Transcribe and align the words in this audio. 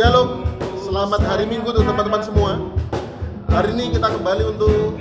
Shalom, 0.00 0.48
selamat 0.80 1.20
hari 1.28 1.44
Minggu 1.44 1.76
untuk 1.76 1.84
teman-teman 1.84 2.24
semua. 2.24 2.56
Hari 3.52 3.76
ini 3.76 3.92
kita 3.92 4.08
kembali 4.08 4.48
untuk 4.48 4.96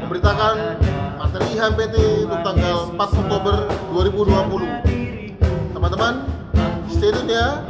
memberitakan 0.00 0.80
materi 1.20 1.52
IHMPT 1.52 2.24
untuk 2.24 2.40
tanggal 2.40 2.96
4 2.96 3.20
Oktober 3.20 3.68
2020. 3.92 5.76
Teman-teman, 5.76 6.24
stay 6.88 7.12
tune 7.12 7.28
ya. 7.28 7.60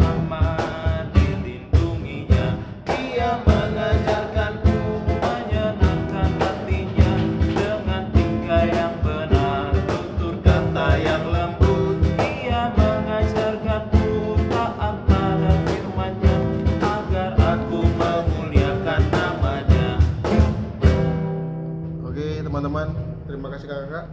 Kasih 23.55 23.71
kakak. 23.71 24.07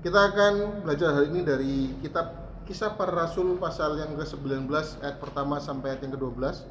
Kita 0.00 0.32
akan 0.32 0.54
belajar 0.88 1.12
hari 1.12 1.28
ini 1.28 1.40
dari 1.44 1.74
kitab 2.00 2.32
Kisah 2.64 2.96
Para 2.96 3.12
Rasul 3.12 3.60
pasal 3.60 4.00
yang 4.00 4.16
ke-19 4.16 4.72
ayat 5.04 5.20
pertama 5.20 5.60
sampai 5.60 5.92
ayat 5.92 6.08
yang 6.08 6.16
ke-12. 6.16 6.64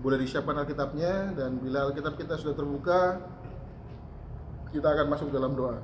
Boleh 0.00 0.18
disiapkan 0.24 0.56
Alkitabnya 0.56 1.36
dan 1.36 1.60
bila 1.60 1.90
Alkitab 1.90 2.16
kita 2.16 2.40
sudah 2.40 2.56
terbuka, 2.56 3.20
kita 4.72 4.88
akan 4.88 5.06
masuk 5.12 5.28
dalam 5.28 5.52
doa. 5.52 5.76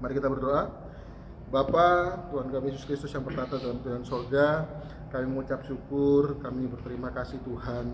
Mari 0.00 0.16
kita 0.16 0.32
berdoa. 0.32 0.72
Bapa, 1.52 2.16
Tuhan 2.32 2.48
kami 2.48 2.72
Yesus 2.72 2.88
Kristus 2.88 3.12
yang 3.12 3.28
bertata 3.28 3.60
dalam 3.60 3.76
Tuhan 3.84 4.08
sorga, 4.08 4.64
kami 5.12 5.28
mengucap 5.28 5.60
syukur, 5.68 6.40
kami 6.40 6.64
berterima 6.64 7.12
kasih 7.12 7.36
Tuhan. 7.44 7.92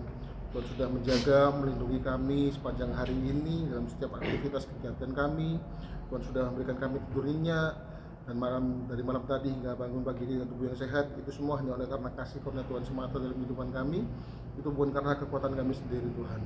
Tuhan 0.49 0.65
sudah 0.65 0.87
menjaga, 0.89 1.53
melindungi 1.61 2.01
kami 2.01 2.49
sepanjang 2.49 2.89
hari 2.97 3.13
ini 3.13 3.69
dalam 3.69 3.85
setiap 3.85 4.17
aktivitas 4.17 4.65
kegiatan 4.65 5.13
kami. 5.13 5.61
Tuhan 6.09 6.25
sudah 6.25 6.49
memberikan 6.49 6.77
kami 6.81 6.97
tidur 7.05 7.29
dan 7.29 8.33
malam 8.33 8.89
dari 8.89 9.05
malam 9.05 9.29
tadi 9.29 9.53
hingga 9.53 9.77
bangun 9.77 10.01
pagi 10.01 10.25
ini 10.25 10.41
dengan 10.41 10.49
tubuh 10.49 10.73
yang 10.73 10.77
sehat. 10.81 11.13
Itu 11.21 11.29
semua 11.29 11.61
hanya 11.61 11.77
oleh 11.77 11.85
karena 11.85 12.09
kasih 12.17 12.41
karunia 12.41 12.65
Tuhan 12.65 12.81
semata 12.81 13.21
dalam 13.21 13.37
kehidupan 13.37 13.69
kami. 13.69 14.01
Itu 14.57 14.73
bukan 14.73 14.89
karena 14.89 15.21
kekuatan 15.21 15.53
kami 15.53 15.73
sendiri 15.77 16.09
Tuhan. 16.17 16.41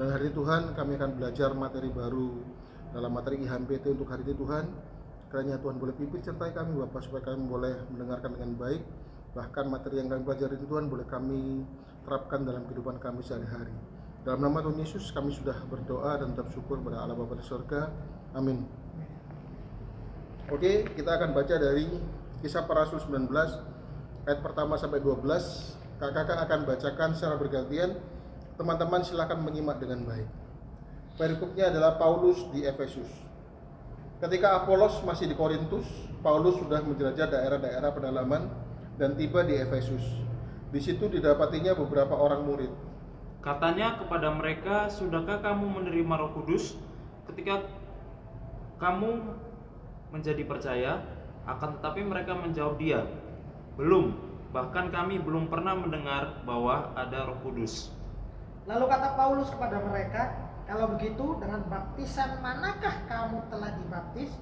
Dan 0.00 0.06
hari 0.16 0.28
ini 0.28 0.34
Tuhan 0.36 0.62
kami 0.72 0.92
akan 0.96 1.10
belajar 1.20 1.50
materi 1.52 1.88
baru 1.92 2.40
dalam 2.96 3.10
materi 3.12 3.44
IHMPT 3.44 3.84
untuk 4.00 4.08
hari 4.08 4.24
ini 4.24 4.32
Tuhan. 4.32 4.64
Kiranya 5.28 5.60
Tuhan 5.60 5.76
boleh 5.76 5.92
pimpin 5.92 6.24
sertai 6.24 6.56
kami 6.56 6.72
Bapak 6.88 7.04
supaya 7.04 7.20
kami 7.32 7.44
boleh 7.44 7.84
mendengarkan 7.92 8.32
dengan 8.32 8.56
baik. 8.56 8.80
Bahkan 9.36 9.64
materi 9.68 10.00
yang 10.00 10.08
kami 10.08 10.24
pelajari 10.24 10.56
Tuhan 10.56 10.88
boleh 10.88 11.04
kami 11.04 11.68
terapkan 12.06 12.46
dalam 12.46 12.62
kehidupan 12.70 13.02
kami 13.02 13.26
sehari-hari. 13.26 13.74
Dalam 14.22 14.42
nama 14.46 14.62
Tuhan 14.62 14.78
Yesus 14.78 15.10
kami 15.10 15.34
sudah 15.34 15.58
berdoa 15.66 16.22
dan 16.22 16.34
tetap 16.34 16.54
syukur 16.54 16.78
kepada 16.78 17.02
Allah 17.02 17.18
Bapa 17.18 17.34
di 17.34 17.42
surga. 17.42 17.90
Amin. 18.34 18.62
Oke, 20.46 20.86
kita 20.94 21.18
akan 21.18 21.34
baca 21.34 21.54
dari 21.58 21.90
Kisah 22.38 22.66
Para 22.70 22.86
Rasul 22.86 23.02
19 23.02 23.26
ayat 24.26 24.40
pertama 24.42 24.78
sampai 24.78 25.02
12. 25.02 25.22
Kakak-kakak 25.98 26.38
akan 26.46 26.60
bacakan 26.62 27.10
secara 27.18 27.34
bergantian. 27.34 27.98
Teman-teman 28.54 29.02
silakan 29.02 29.42
menyimak 29.42 29.82
dengan 29.82 30.06
baik. 30.06 30.28
Perikopnya 31.16 31.74
adalah 31.74 31.98
Paulus 31.98 32.46
di 32.54 32.62
Efesus. 32.62 33.08
Ketika 34.16 34.64
Apolos 34.64 35.00
masih 35.04 35.28
di 35.28 35.36
Korintus, 35.36 35.84
Paulus 36.24 36.56
sudah 36.56 36.80
menjelajah 36.80 37.28
daerah-daerah 37.28 37.90
pedalaman 37.92 38.48
dan 38.96 39.12
tiba 39.16 39.44
di 39.44 39.60
Efesus. 39.60 40.25
Di 40.74 40.80
situ 40.82 41.06
didapatinya 41.06 41.78
beberapa 41.78 42.18
orang 42.18 42.42
murid. 42.42 42.72
Katanya 43.38 44.02
kepada 44.02 44.34
mereka, 44.34 44.90
sudahkah 44.90 45.38
kamu 45.38 45.70
menerima 45.78 46.14
roh 46.18 46.34
kudus 46.34 46.74
ketika 47.30 47.62
kamu 48.82 49.22
menjadi 50.10 50.42
percaya? 50.42 50.92
Akan 51.46 51.78
tetapi 51.78 52.02
mereka 52.02 52.34
menjawab 52.34 52.74
dia, 52.74 53.06
belum, 53.78 54.18
bahkan 54.50 54.90
kami 54.90 55.22
belum 55.22 55.46
pernah 55.46 55.78
mendengar 55.78 56.42
bahwa 56.42 56.90
ada 56.98 57.30
roh 57.30 57.38
kudus. 57.46 57.94
Lalu 58.66 58.90
kata 58.90 59.14
Paulus 59.14 59.46
kepada 59.54 59.78
mereka, 59.78 60.34
kalau 60.66 60.98
begitu 60.98 61.38
dengan 61.38 61.62
baptisan 61.70 62.42
manakah 62.42 63.06
kamu 63.06 63.46
telah 63.46 63.70
dibaptis? 63.78 64.34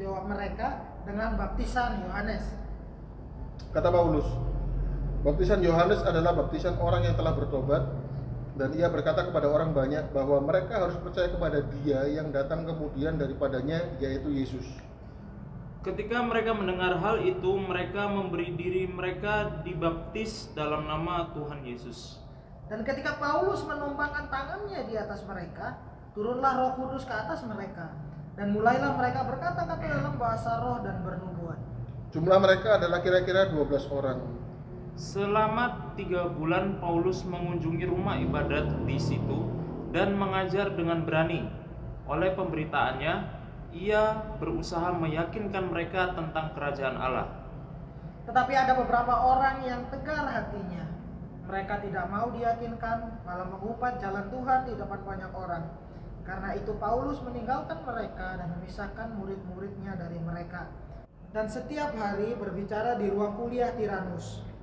Jawab 0.00 0.32
mereka, 0.32 0.96
dengan 1.04 1.36
baptisan 1.36 2.08
Yohanes. 2.08 2.56
Kata 3.76 3.92
Paulus, 3.92 4.24
baptisan 5.22 5.60
Yohanes 5.64 6.02
adalah 6.02 6.36
baptisan 6.36 6.76
orang 6.80 7.06
yang 7.06 7.16
telah 7.16 7.32
bertobat 7.32 7.82
dan 8.56 8.72
ia 8.72 8.88
berkata 8.88 9.28
kepada 9.28 9.52
orang 9.52 9.76
banyak 9.76 10.16
bahwa 10.16 10.40
mereka 10.40 10.80
harus 10.80 10.96
percaya 11.04 11.28
kepada 11.28 11.60
dia 11.76 12.08
yang 12.08 12.32
datang 12.32 12.64
kemudian 12.64 13.20
daripadanya 13.20 13.84
yaitu 14.00 14.32
Yesus. 14.32 14.64
Ketika 15.84 16.18
mereka 16.24 16.50
mendengar 16.50 16.98
hal 16.98 17.22
itu, 17.22 17.62
mereka 17.62 18.10
memberi 18.10 18.58
diri 18.58 18.90
mereka 18.90 19.62
dibaptis 19.62 20.50
dalam 20.56 20.88
nama 20.88 21.30
Tuhan 21.30 21.62
Yesus. 21.62 22.18
Dan 22.66 22.82
ketika 22.82 23.22
Paulus 23.22 23.62
menumpangkan 23.62 24.26
tangannya 24.26 24.82
di 24.90 24.98
atas 24.98 25.22
mereka, 25.22 25.78
turunlah 26.16 26.58
roh 26.58 26.72
kudus 26.74 27.06
ke 27.06 27.14
atas 27.14 27.46
mereka. 27.46 27.94
Dan 28.34 28.50
mulailah 28.56 28.98
mereka 28.98 29.30
berkata-kata 29.30 29.84
dalam 29.86 30.18
bahasa 30.18 30.58
roh 30.58 30.82
dan 30.82 31.06
bernubuat. 31.06 31.60
Jumlah 32.10 32.38
mereka 32.42 32.82
adalah 32.82 32.98
kira-kira 33.06 33.54
12 33.54 33.86
orang. 33.94 34.18
Selama 34.96 35.92
tiga 35.92 36.24
bulan 36.24 36.80
Paulus 36.80 37.20
mengunjungi 37.28 37.84
rumah 37.84 38.16
ibadat 38.16 38.80
di 38.88 38.96
situ 38.96 39.44
dan 39.92 40.16
mengajar 40.16 40.72
dengan 40.72 41.04
berani. 41.04 41.44
Oleh 42.08 42.32
pemberitaannya, 42.32 43.14
ia 43.76 44.24
berusaha 44.40 44.96
meyakinkan 44.96 45.68
mereka 45.68 46.16
tentang 46.16 46.56
kerajaan 46.56 46.96
Allah. 46.96 47.28
Tetapi 48.24 48.56
ada 48.56 48.72
beberapa 48.72 49.12
orang 49.36 49.68
yang 49.68 49.84
tegar 49.92 50.32
hatinya. 50.32 50.88
Mereka 51.44 51.84
tidak 51.84 52.08
mau 52.08 52.32
diyakinkan, 52.32 53.20
malah 53.28 53.52
mengumpat 53.52 54.00
jalan 54.00 54.32
Tuhan 54.32 54.60
di 54.64 54.80
depan 54.80 55.00
banyak 55.04 55.32
orang. 55.36 55.64
Karena 56.24 56.56
itu 56.56 56.72
Paulus 56.80 57.20
meninggalkan 57.20 57.84
mereka 57.84 58.40
dan 58.40 58.48
memisahkan 58.58 59.12
murid-muridnya 59.12 59.92
dari 59.92 60.18
mereka. 60.24 60.72
Dan 61.36 61.52
setiap 61.52 61.92
hari 62.00 62.32
berbicara 62.32 62.96
di 62.96 63.12
ruang 63.12 63.36
kuliah 63.36 63.76
Tiranus. 63.76 64.55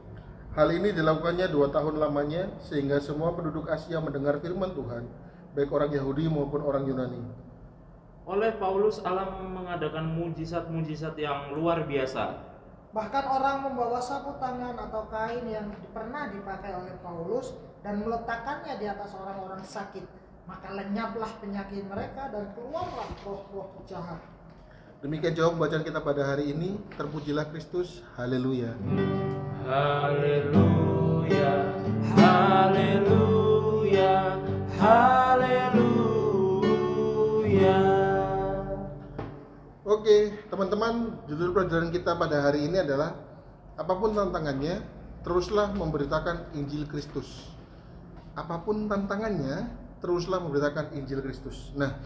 Hal 0.53 0.69
ini 0.69 0.93
dilakukannya 0.93 1.49
dua 1.49 1.73
tahun 1.73 1.97
lamanya 1.97 2.45
sehingga 2.61 3.01
semua 3.01 3.33
penduduk 3.33 3.65
Asia 3.65 3.97
mendengar 3.97 4.37
firman 4.37 4.69
Tuhan, 4.77 5.09
baik 5.57 5.73
orang 5.73 5.89
Yahudi 5.89 6.29
maupun 6.29 6.61
orang 6.61 6.85
Yunani. 6.85 7.25
Oleh 8.29 8.53
Paulus 8.61 9.01
Allah 9.01 9.33
mengadakan 9.33 10.13
mujizat-mujizat 10.13 11.17
yang 11.17 11.57
luar 11.57 11.89
biasa. 11.89 12.53
Bahkan 12.93 13.23
orang 13.33 13.65
membawa 13.65 13.97
sapu 13.97 14.37
tangan 14.37 14.77
atau 14.77 15.09
kain 15.09 15.41
yang 15.49 15.73
pernah 15.89 16.29
dipakai 16.29 16.77
oleh 16.77 17.01
Paulus 17.01 17.57
dan 17.81 18.05
meletakkannya 18.05 18.77
di 18.77 18.85
atas 18.85 19.09
orang-orang 19.17 19.65
sakit. 19.65 20.05
Maka 20.45 20.69
lenyaplah 20.69 21.33
penyakit 21.41 21.81
mereka 21.89 22.29
dan 22.29 22.53
keluarlah 22.53 23.09
roh-roh 23.25 23.81
jahat. 23.89 24.21
Demikian 25.01 25.33
jawab 25.33 25.57
bacaan 25.57 25.81
kita 25.81 25.97
pada 25.97 26.29
hari 26.29 26.53
ini. 26.53 26.77
Terpujilah 26.93 27.49
Kristus. 27.49 28.05
Haleluya. 28.13 28.77
Haleluya, 29.63 31.55
haleluya, 32.19 33.55
haleluya. 34.75 35.79
Oke, 39.87 40.35
teman-teman, 40.51 41.15
judul 41.31 41.55
pelajaran 41.55 41.95
kita 41.95 42.11
pada 42.19 42.43
hari 42.43 42.67
ini 42.67 42.83
adalah 42.83 43.15
apa 43.79 43.93
pun 43.95 44.11
tantangannya, 44.11 44.83
teruslah 45.23 45.71
memberitakan 45.71 46.51
Injil 46.59 46.83
Kristus. 46.83 47.55
Apa 48.35 48.67
pun 48.67 48.91
tantangannya, 48.91 49.71
teruslah 50.03 50.43
memberitakan 50.43 50.91
Injil 50.91 51.23
Kristus. 51.23 51.71
Nah, 51.79 52.03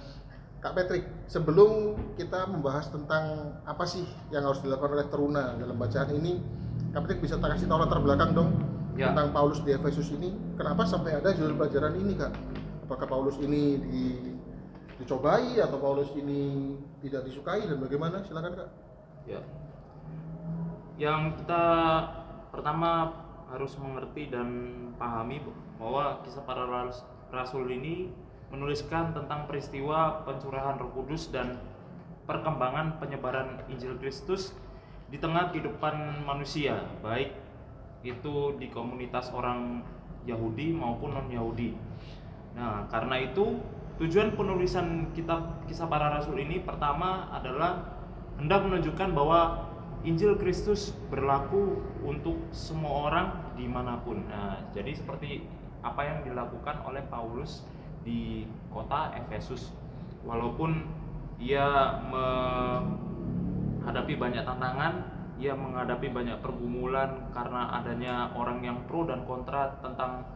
Kak 0.62 0.77
Patrick, 0.77 1.10
sebelum 1.25 1.98
kita 2.21 2.45
membahas 2.53 2.94
tentang 2.94 3.57
apa 3.65 3.81
sih 3.89 4.06
yang 4.30 4.45
harus 4.45 4.62
dilakukan 4.62 4.94
oleh 4.94 5.10
teruna 5.10 5.57
dalam 5.57 5.74
bacaan 5.74 6.13
ini, 6.13 6.67
Patrick 6.92 7.19
bisa 7.19 7.38
tak 7.38 7.57
kasih 7.57 7.68
tahu 7.68 7.80
latar 7.84 8.00
belakang 8.00 8.31
dong 8.34 8.51
Ya. 8.98 9.13
tentang 9.13 9.30
Paulus 9.30 9.62
di 9.62 9.69
Efesus 9.78 10.10
ini. 10.10 10.34
Kenapa 10.57 10.81
sampai 10.81 11.22
ada 11.22 11.30
judul 11.30 11.54
pelajaran 11.54 11.94
ini, 12.01 12.18
Kak? 12.18 12.34
Apakah 12.89 13.06
Paulus 13.06 13.38
ini 13.38 13.78
di 13.78 14.06
dicobai 14.98 15.62
atau 15.62 15.78
Paulus 15.78 16.10
ini 16.18 16.74
tidak 17.06 17.30
disukai 17.30 17.62
dan 17.69 17.78
bagaimana? 17.78 18.25
Silakan, 18.25 18.57
Kak. 18.57 18.69
Ya. 19.30 19.45
Yang 20.98 21.45
kita 21.45 21.63
pertama 22.50 23.13
harus 23.54 23.78
mengerti 23.78 24.34
dan 24.34 24.50
pahami 24.98 25.45
bahwa 25.78 26.25
kisah 26.25 26.42
para 26.42 26.66
ras- 26.66 27.06
rasul 27.30 27.69
ini 27.69 28.10
menuliskan 28.50 29.13
tentang 29.13 29.45
peristiwa 29.45 30.25
pencurahan 30.25 30.80
Roh 30.81 30.89
Kudus 30.98 31.30
dan 31.30 31.62
perkembangan 32.25 32.98
penyebaran 32.98 33.62
Injil 33.69 33.94
Kristus 34.01 34.57
di 35.07 35.18
tengah 35.18 35.56
kehidupan 35.56 36.27
manusia, 36.27 36.83
baik 37.00 37.31
itu 38.04 38.56
di 38.59 38.68
komunitas 38.68 39.31
orang 39.31 39.83
Yahudi 40.27 40.75
maupun 40.75 41.15
non 41.15 41.27
Yahudi. 41.31 41.74
Nah, 42.56 42.86
karena 42.92 43.15
itu 43.24 43.63
tujuan 43.98 44.36
penulisan 44.36 45.09
kitab 45.15 45.63
Kisah 45.65 45.88
Para 45.88 46.12
Rasul 46.12 46.44
ini 46.44 46.62
pertama 46.62 47.31
adalah 47.31 47.98
hendak 48.38 48.68
menunjukkan 48.68 49.09
bahwa 49.15 49.65
Injil 50.06 50.38
Kristus 50.38 50.94
berlaku 51.10 51.81
untuk 52.06 52.38
semua 52.53 53.10
orang 53.10 53.27
di 53.57 53.65
mana 53.65 53.98
pun. 54.03 54.21
Nah, 54.30 54.62
jadi 54.75 54.94
seperti 54.94 55.48
apa 55.81 56.06
yang 56.06 56.19
dilakukan 56.27 56.83
oleh 56.86 57.01
Paulus 57.10 57.65
di 58.06 58.45
kota 58.69 59.12
Efesus, 59.18 59.74
walaupun 60.24 60.86
ia 61.42 61.98
menghadapi 63.88 64.19
banyak 64.19 64.44
tantangan, 64.44 64.94
ia 65.39 65.56
menghadapi 65.56 66.12
banyak 66.12 66.44
pergumulan 66.44 67.31
karena 67.31 67.72
adanya 67.72 68.28
orang 68.36 68.60
yang 68.60 68.84
pro 68.84 69.07
dan 69.07 69.24
kontra 69.24 69.80
tentang 69.80 70.28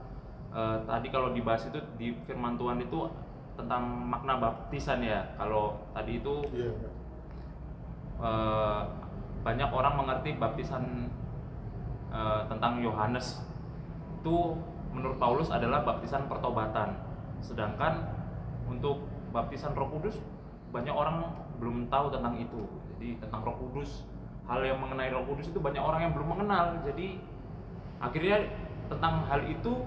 eh, 0.56 0.80
tadi 0.88 1.12
kalau 1.12 1.36
dibahas 1.36 1.68
itu 1.68 1.76
di 2.00 2.16
Firman 2.24 2.56
Tuhan 2.56 2.80
itu 2.80 3.12
tentang 3.60 4.08
makna 4.08 4.40
baptisan 4.40 5.04
ya. 5.04 5.36
Kalau 5.36 5.84
tadi 5.92 6.24
itu 6.24 6.48
Iya. 6.48 6.72
eh, 8.24 8.82
banyak 9.44 9.68
orang 9.68 10.00
mengerti 10.00 10.40
baptisan 10.40 11.12
eh, 12.16 12.42
tentang 12.48 12.80
Yohanes 12.80 13.44
itu 14.24 14.56
menurut 14.96 15.20
Paulus 15.20 15.52
adalah 15.52 15.84
baptisan 15.84 16.32
pertobatan 16.32 16.96
sedangkan 17.44 18.16
untuk 18.72 19.04
baptisan 19.36 19.76
Roh 19.76 19.92
Kudus 19.92 20.24
banyak 20.72 20.94
orang 20.96 21.26
belum 21.62 21.88
tahu 21.94 22.10
tentang 22.10 22.34
itu. 22.42 22.66
Jadi 22.98 23.22
tentang 23.22 23.46
Roh 23.46 23.56
Kudus. 23.62 24.10
Hal 24.50 24.66
yang 24.66 24.82
mengenai 24.82 25.14
Roh 25.14 25.30
Kudus 25.30 25.54
itu 25.54 25.62
banyak 25.62 25.80
orang 25.80 26.10
yang 26.10 26.14
belum 26.18 26.28
mengenal. 26.34 26.82
Jadi 26.82 27.22
akhirnya 28.02 28.50
tentang 28.90 29.24
hal 29.30 29.46
itu 29.46 29.86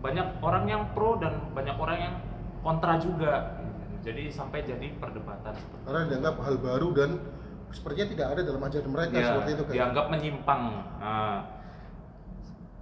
banyak 0.00 0.40
orang 0.40 0.64
yang 0.64 0.82
pro 0.96 1.20
dan 1.20 1.52
banyak 1.52 1.76
orang 1.76 1.98
yang 2.00 2.14
kontra 2.64 2.96
juga. 2.96 3.60
Jadi 4.06 4.30
sampai 4.30 4.62
jadi 4.62 4.94
perdebatan 5.02 5.54
Karena 5.82 6.06
dianggap 6.06 6.38
hal 6.38 6.56
baru 6.62 6.88
dan 6.94 7.10
sepertinya 7.74 8.06
tidak 8.14 8.26
ada 8.38 8.40
dalam 8.46 8.62
ajaran 8.62 8.90
mereka 8.90 9.14
Ya, 9.18 9.26
seperti 9.34 9.50
itu 9.52 9.62
kan. 9.66 9.72
dianggap 9.74 10.06
menyimpang. 10.14 10.62
Nah, 11.02 11.38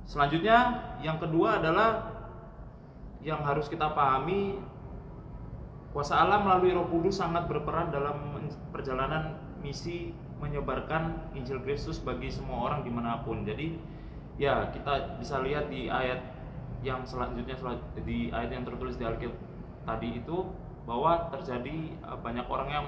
selanjutnya 0.04 0.58
yang 1.00 1.16
kedua 1.16 1.64
adalah 1.64 2.12
yang 3.24 3.40
harus 3.40 3.72
kita 3.72 3.88
pahami 3.96 4.60
kuasa 5.94 6.18
Allah 6.26 6.42
melalui 6.42 6.74
Roh 6.74 6.90
Kudus 6.90 7.22
sangat 7.22 7.46
berperan 7.46 7.94
dalam 7.94 8.34
perjalanan 8.74 9.38
misi 9.62 10.10
menyebarkan 10.42 11.32
Injil 11.38 11.62
Kristus 11.62 12.02
bagi 12.02 12.34
semua 12.34 12.66
orang 12.66 12.82
di 12.82 12.90
mana 12.90 13.22
pun. 13.22 13.46
Jadi 13.46 13.78
ya 14.34 14.74
kita 14.74 15.22
bisa 15.22 15.38
lihat 15.38 15.70
di 15.70 15.86
ayat 15.86 16.18
yang 16.82 17.06
selanjutnya 17.06 17.54
selan- 17.54 17.86
di 18.02 18.28
ayat 18.34 18.50
yang 18.50 18.66
tertulis 18.66 18.98
di 18.98 19.06
Alkitab 19.06 19.38
tadi 19.86 20.18
itu 20.18 20.50
bahwa 20.84 21.30
terjadi 21.30 21.94
eh, 21.94 22.18
banyak 22.18 22.44
orang 22.50 22.68
yang 22.68 22.86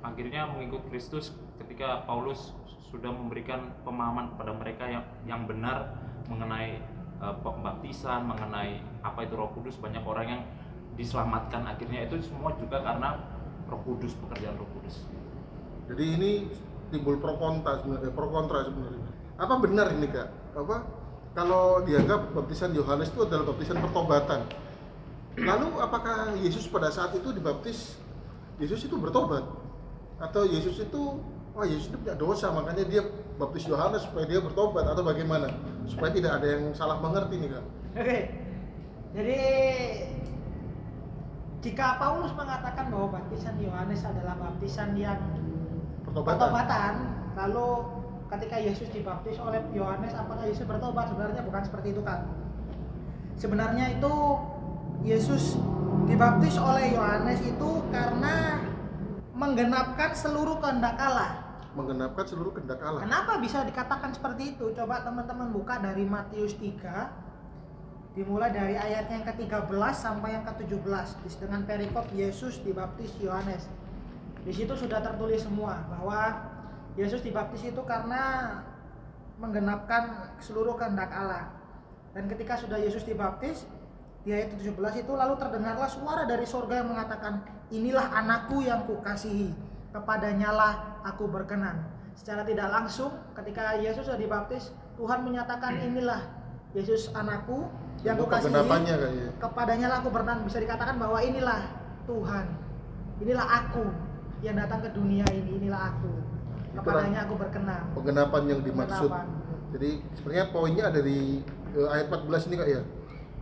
akhirnya 0.00 0.46
mengikut 0.48 0.86
Kristus 0.88 1.34
ketika 1.58 2.06
Paulus 2.06 2.54
sudah 2.94 3.10
memberikan 3.10 3.74
pemahaman 3.82 4.32
kepada 4.32 4.54
mereka 4.54 4.84
yang 4.86 5.04
yang 5.26 5.42
benar 5.50 5.98
mengenai 6.30 6.78
eh, 7.18 7.34
pembaptisan, 7.42 8.24
mengenai 8.30 8.78
apa 9.02 9.26
itu 9.26 9.34
Roh 9.34 9.50
Kudus, 9.50 9.76
banyak 9.82 10.06
orang 10.06 10.26
yang 10.38 10.42
diselamatkan 11.00 11.64
akhirnya 11.64 12.04
itu 12.04 12.20
semua 12.20 12.52
juga 12.60 12.84
karena 12.84 13.16
Roh 13.72 13.80
Kudus, 13.88 14.12
pekerjaan 14.20 14.60
Roh 14.60 14.68
Kudus. 14.76 15.08
Jadi 15.88 16.04
ini 16.04 16.30
timbul 16.92 17.16
pro 17.16 17.40
kontra 17.40 17.80
sebenarnya, 17.80 18.12
pro 18.12 18.28
kontra 18.28 18.68
sebenarnya. 18.68 19.08
Apa 19.40 19.54
benar 19.56 19.96
ini 19.96 20.06
kak? 20.12 20.28
Apa 20.52 20.84
kalau 21.32 21.80
dianggap 21.88 22.36
baptisan 22.36 22.76
Yohanes 22.76 23.08
itu 23.08 23.24
adalah 23.24 23.48
baptisan 23.48 23.80
pertobatan? 23.80 24.44
Lalu 25.40 25.68
apakah 25.80 26.36
Yesus 26.36 26.68
pada 26.68 26.92
saat 26.92 27.16
itu 27.16 27.32
dibaptis 27.32 27.96
Yesus 28.60 28.84
itu 28.84 28.98
bertobat 29.00 29.46
atau 30.20 30.44
Yesus 30.44 30.76
itu 30.84 31.16
wah 31.56 31.64
Yesus 31.64 31.88
itu 31.88 31.96
punya 31.96 32.18
dosa 32.18 32.52
makanya 32.52 32.84
dia 32.84 33.02
baptis 33.40 33.64
Yohanes 33.64 34.04
supaya 34.04 34.28
dia 34.28 34.42
bertobat 34.42 34.84
atau 34.84 35.00
bagaimana 35.00 35.48
supaya 35.88 36.12
tidak 36.12 36.42
ada 36.42 36.46
yang 36.58 36.62
salah 36.76 37.00
mengerti 37.00 37.40
nih 37.40 37.48
kak? 37.56 37.64
Oke. 37.96 38.18
Jadi 39.10 39.38
jika 41.60 42.00
Paulus 42.00 42.32
mengatakan 42.32 42.88
bahwa 42.88 43.20
baptisan 43.20 43.60
Yohanes 43.60 44.00
adalah 44.00 44.32
baptisan 44.40 44.96
yang 44.96 45.20
Pertobatan. 46.08 46.24
pertobatan, 46.24 46.92
lalu 47.36 47.68
ketika 48.32 48.56
Yesus 48.56 48.88
dibaptis 48.88 49.36
oleh 49.36 49.60
Yohanes 49.76 50.16
apakah 50.16 50.48
Yesus 50.48 50.64
bertobat? 50.64 51.12
Sebenarnya 51.12 51.44
bukan 51.44 51.62
seperti 51.62 51.92
itu 51.92 52.02
kan. 52.02 52.24
Sebenarnya 53.36 54.00
itu 54.00 54.14
Yesus 55.04 55.60
dibaptis 56.08 56.56
oleh 56.56 56.96
Yohanes 56.96 57.40
itu 57.44 57.70
karena 57.92 58.64
menggenapkan 59.36 60.16
seluruh 60.16 60.56
kehendak 60.64 60.96
Allah. 60.96 61.60
Menggenapkan 61.76 62.24
seluruh 62.24 62.56
kehendak 62.56 62.80
Allah. 62.80 63.04
Kenapa 63.04 63.36
bisa 63.38 63.62
dikatakan 63.68 64.10
seperti 64.16 64.56
itu? 64.56 64.72
Coba 64.72 65.04
teman-teman 65.04 65.52
buka 65.52 65.76
dari 65.78 66.08
Matius 66.08 66.56
3 66.56 67.29
dimulai 68.18 68.50
dari 68.50 68.74
ayat 68.74 69.06
yang 69.06 69.22
ke-13 69.22 69.70
sampai 69.94 70.34
yang 70.34 70.42
ke-17 70.42 71.38
dengan 71.38 71.62
perikop 71.62 72.10
Yesus 72.10 72.58
dibaptis 72.66 73.14
Yohanes. 73.22 73.70
Di 74.42 74.50
situ 74.50 74.74
sudah 74.74 74.98
tertulis 74.98 75.46
semua 75.46 75.78
bahwa 75.86 76.50
Yesus 76.98 77.22
dibaptis 77.22 77.62
itu 77.62 77.78
karena 77.86 78.50
menggenapkan 79.38 80.34
seluruh 80.42 80.74
kehendak 80.74 81.12
Allah. 81.14 81.54
Dan 82.10 82.26
ketika 82.26 82.58
sudah 82.58 82.82
Yesus 82.82 83.06
dibaptis, 83.06 83.62
di 84.26 84.34
ayat 84.34 84.52
17 84.58 84.74
itu 85.00 85.12
lalu 85.14 85.38
terdengarlah 85.38 85.88
suara 85.88 86.26
dari 86.26 86.44
sorga 86.44 86.82
yang 86.82 86.90
mengatakan, 86.92 87.40
"Inilah 87.70 88.10
anakku 88.10 88.60
yang 88.60 88.84
kukasihi, 88.84 89.54
kepadanya 89.94 90.50
lah 90.50 90.72
aku 91.06 91.30
berkenan." 91.30 91.86
Secara 92.18 92.42
tidak 92.44 92.68
langsung 92.68 93.14
ketika 93.38 93.78
Yesus 93.80 94.04
sudah 94.04 94.20
dibaptis, 94.20 94.74
Tuhan 94.98 95.24
menyatakan, 95.24 95.78
"Inilah 95.80 96.39
Yesus 96.70 97.10
anakku 97.12 97.66
yang 98.06 98.16
Itu 98.16 98.24
kukasihi." 98.26 98.54
kayaknya. 98.54 99.28
kepadanya 99.36 99.86
lah 99.90 99.96
aku 100.00 100.08
berkenan 100.14 100.46
bisa 100.46 100.58
dikatakan 100.62 100.96
bahwa 100.96 101.18
inilah 101.20 101.60
Tuhan 102.06 102.46
inilah 103.20 103.46
aku 103.46 103.84
yang 104.40 104.56
datang 104.56 104.80
ke 104.80 104.90
dunia 104.96 105.26
ini 105.34 105.60
inilah 105.60 105.92
aku 105.92 106.12
kepadanya 106.78 107.26
aku 107.26 107.34
berkenan 107.36 107.82
Penggenapan 107.92 108.42
yang 108.46 108.60
dimaksud. 108.62 109.10
Penggenapan. 109.10 109.26
Jadi 109.70 109.90
sebenarnya 110.18 110.46
poinnya 110.50 110.84
ada 110.90 111.00
di 111.02 111.18
eh, 111.78 111.88
ayat 111.94 112.06
14 112.10 112.46
ini 112.50 112.54
kak 112.58 112.68
ya. 112.70 112.82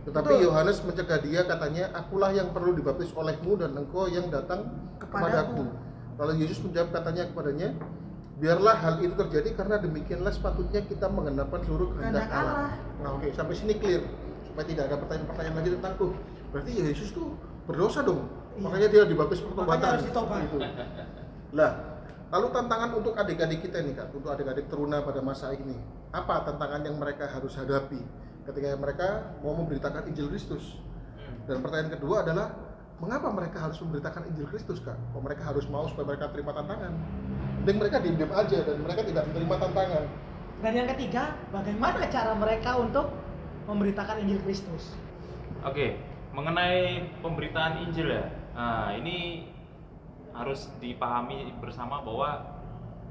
Tetapi 0.09 0.31
Betul. 0.31 0.45
Yohanes 0.49 0.77
mencegah 0.85 1.19
dia 1.21 1.41
katanya, 1.45 1.83
akulah 1.93 2.31
yang 2.33 2.49
perlu 2.55 2.71
dibaptis 2.73 3.11
olehmu 3.13 3.59
dan 3.59 3.75
engkau 3.77 4.09
yang 4.09 4.31
datang 4.31 4.65
kepadaku. 4.97 5.65
Kepadaku. 5.69 6.17
Lalu 6.17 6.31
Yesus 6.45 6.59
menjawab 6.65 6.89
katanya 6.95 7.23
kepadanya, 7.29 7.69
biarlah 8.39 8.75
hal 8.79 8.95
itu 9.03 9.13
terjadi 9.13 9.49
karena 9.53 9.75
demikianlah 9.77 10.33
sepatutnya 10.33 10.81
kita 10.87 11.07
mengenapkan 11.11 11.61
seluruh 11.67 11.93
Kehendak 11.93 12.25
Allah. 12.31 12.41
Allah. 12.41 12.71
Nah 12.99 13.09
oke 13.15 13.27
sampai 13.31 13.55
sini 13.55 13.73
clear 13.79 14.03
supaya 14.43 14.65
tidak 14.65 14.83
ada 14.91 14.95
pertanyaan-pertanyaan 14.99 15.55
lagi 15.55 15.69
tentang 15.79 15.93
tuh. 15.95 16.11
Berarti 16.49 16.71
Yesus 16.75 17.09
tuh 17.13 17.37
berdosa 17.69 18.01
dong. 18.01 18.25
Iya. 18.25 18.61
Makanya 18.65 18.87
dia 18.89 19.01
dibaptis 19.05 19.39
pertobatan. 19.45 19.69
Makanya 19.69 19.93
harus 19.93 20.05
ditobat. 20.09 20.39
Itu. 20.49 20.57
Lah, 21.57 21.71
lalu 22.29 22.47
tantangan 22.53 22.89
untuk 22.97 23.13
adik-adik 23.17 23.59
kita 23.65 23.81
nih 23.81 23.93
kak, 23.97 24.13
untuk 24.13 24.29
adik-adik 24.29 24.69
teruna 24.69 25.01
pada 25.01 25.21
masa 25.21 25.49
ini, 25.53 25.77
apa 26.13 26.45
tantangan 26.45 26.81
yang 26.85 26.97
mereka 26.97 27.25
harus 27.25 27.57
hadapi 27.57 28.01
ketika 28.49 28.77
mereka 28.77 29.07
mau 29.41 29.57
memberitakan 29.57 30.09
Injil 30.09 30.29
Kristus? 30.29 30.77
Dan 31.49 31.65
pertanyaan 31.65 31.97
kedua 31.97 32.21
adalah, 32.21 32.53
mengapa 33.01 33.33
mereka 33.33 33.65
harus 33.65 33.81
memberitakan 33.81 34.29
Injil 34.29 34.45
Kristus 34.45 34.77
kak? 34.77 34.93
Kok 34.93 35.21
mereka 35.25 35.49
harus 35.49 35.65
mau 35.65 35.89
supaya 35.89 36.05
mereka 36.13 36.29
terima 36.29 36.53
tantangan? 36.53 36.93
Mending 37.65 37.77
mereka 37.81 37.97
diam-diam 37.97 38.33
aja 38.33 38.57
dan 38.61 38.77
mereka 38.81 39.01
tidak 39.05 39.23
menerima 39.33 39.55
tantangan. 39.57 40.03
Dan 40.59 40.71
yang 40.75 40.87
ketiga 40.91 41.35
bagaimana 41.55 42.07
cara 42.11 42.35
mereka 42.35 42.75
untuk 42.79 43.11
memberitakan 43.69 44.23
Injil 44.25 44.41
Kristus 44.43 44.95
Oke, 45.59 45.99
mengenai 46.31 47.03
pemberitaan 47.19 47.83
Injil 47.83 48.15
ya. 48.15 48.31
Nah, 48.55 48.95
ini 48.95 49.43
harus 50.31 50.71
dipahami 50.79 51.51
bersama 51.59 51.99
bahwa 51.99 52.47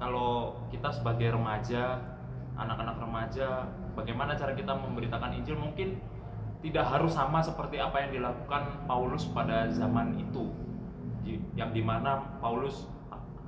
kalau 0.01 0.57
kita 0.73 0.89
sebagai 0.89 1.37
remaja, 1.37 2.01
anak-anak 2.57 2.97
remaja, 3.05 3.69
bagaimana 3.93 4.33
cara 4.33 4.57
kita 4.57 4.73
memberitakan 4.73 5.37
Injil 5.37 5.61
mungkin 5.61 6.01
tidak 6.65 6.89
harus 6.89 7.13
sama 7.13 7.45
seperti 7.45 7.77
apa 7.77 8.09
yang 8.09 8.17
dilakukan 8.17 8.89
Paulus 8.89 9.29
pada 9.29 9.69
zaman 9.69 10.17
itu. 10.17 10.49
Yang 11.53 11.71
di 11.77 11.83
mana 11.85 12.41
Paulus 12.41 12.89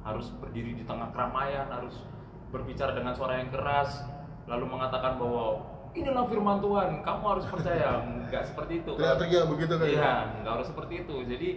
harus 0.04 0.28
berdiri 0.44 0.76
di 0.76 0.84
tengah 0.84 1.08
keramaian, 1.16 1.72
harus 1.72 2.04
berbicara 2.50 2.92
dengan 2.92 3.14
suara 3.14 3.38
yang 3.38 3.50
keras, 3.50 4.02
lalu 4.50 4.66
mengatakan 4.66 5.16
bahwa 5.16 5.62
inilah 5.94 6.26
firman 6.26 6.58
Tuhan, 6.62 7.02
kamu 7.02 7.24
harus 7.26 7.46
percaya. 7.46 8.02
Enggak 8.26 8.46
seperti 8.46 8.82
itu. 8.82 8.92
Teriak-teriak 8.94 9.44
begitu 9.50 9.74
kan? 9.78 9.86
Iya, 9.86 10.14
nggak 10.42 10.52
harus 10.60 10.68
seperti 10.70 10.94
itu. 11.06 11.16
Jadi 11.26 11.50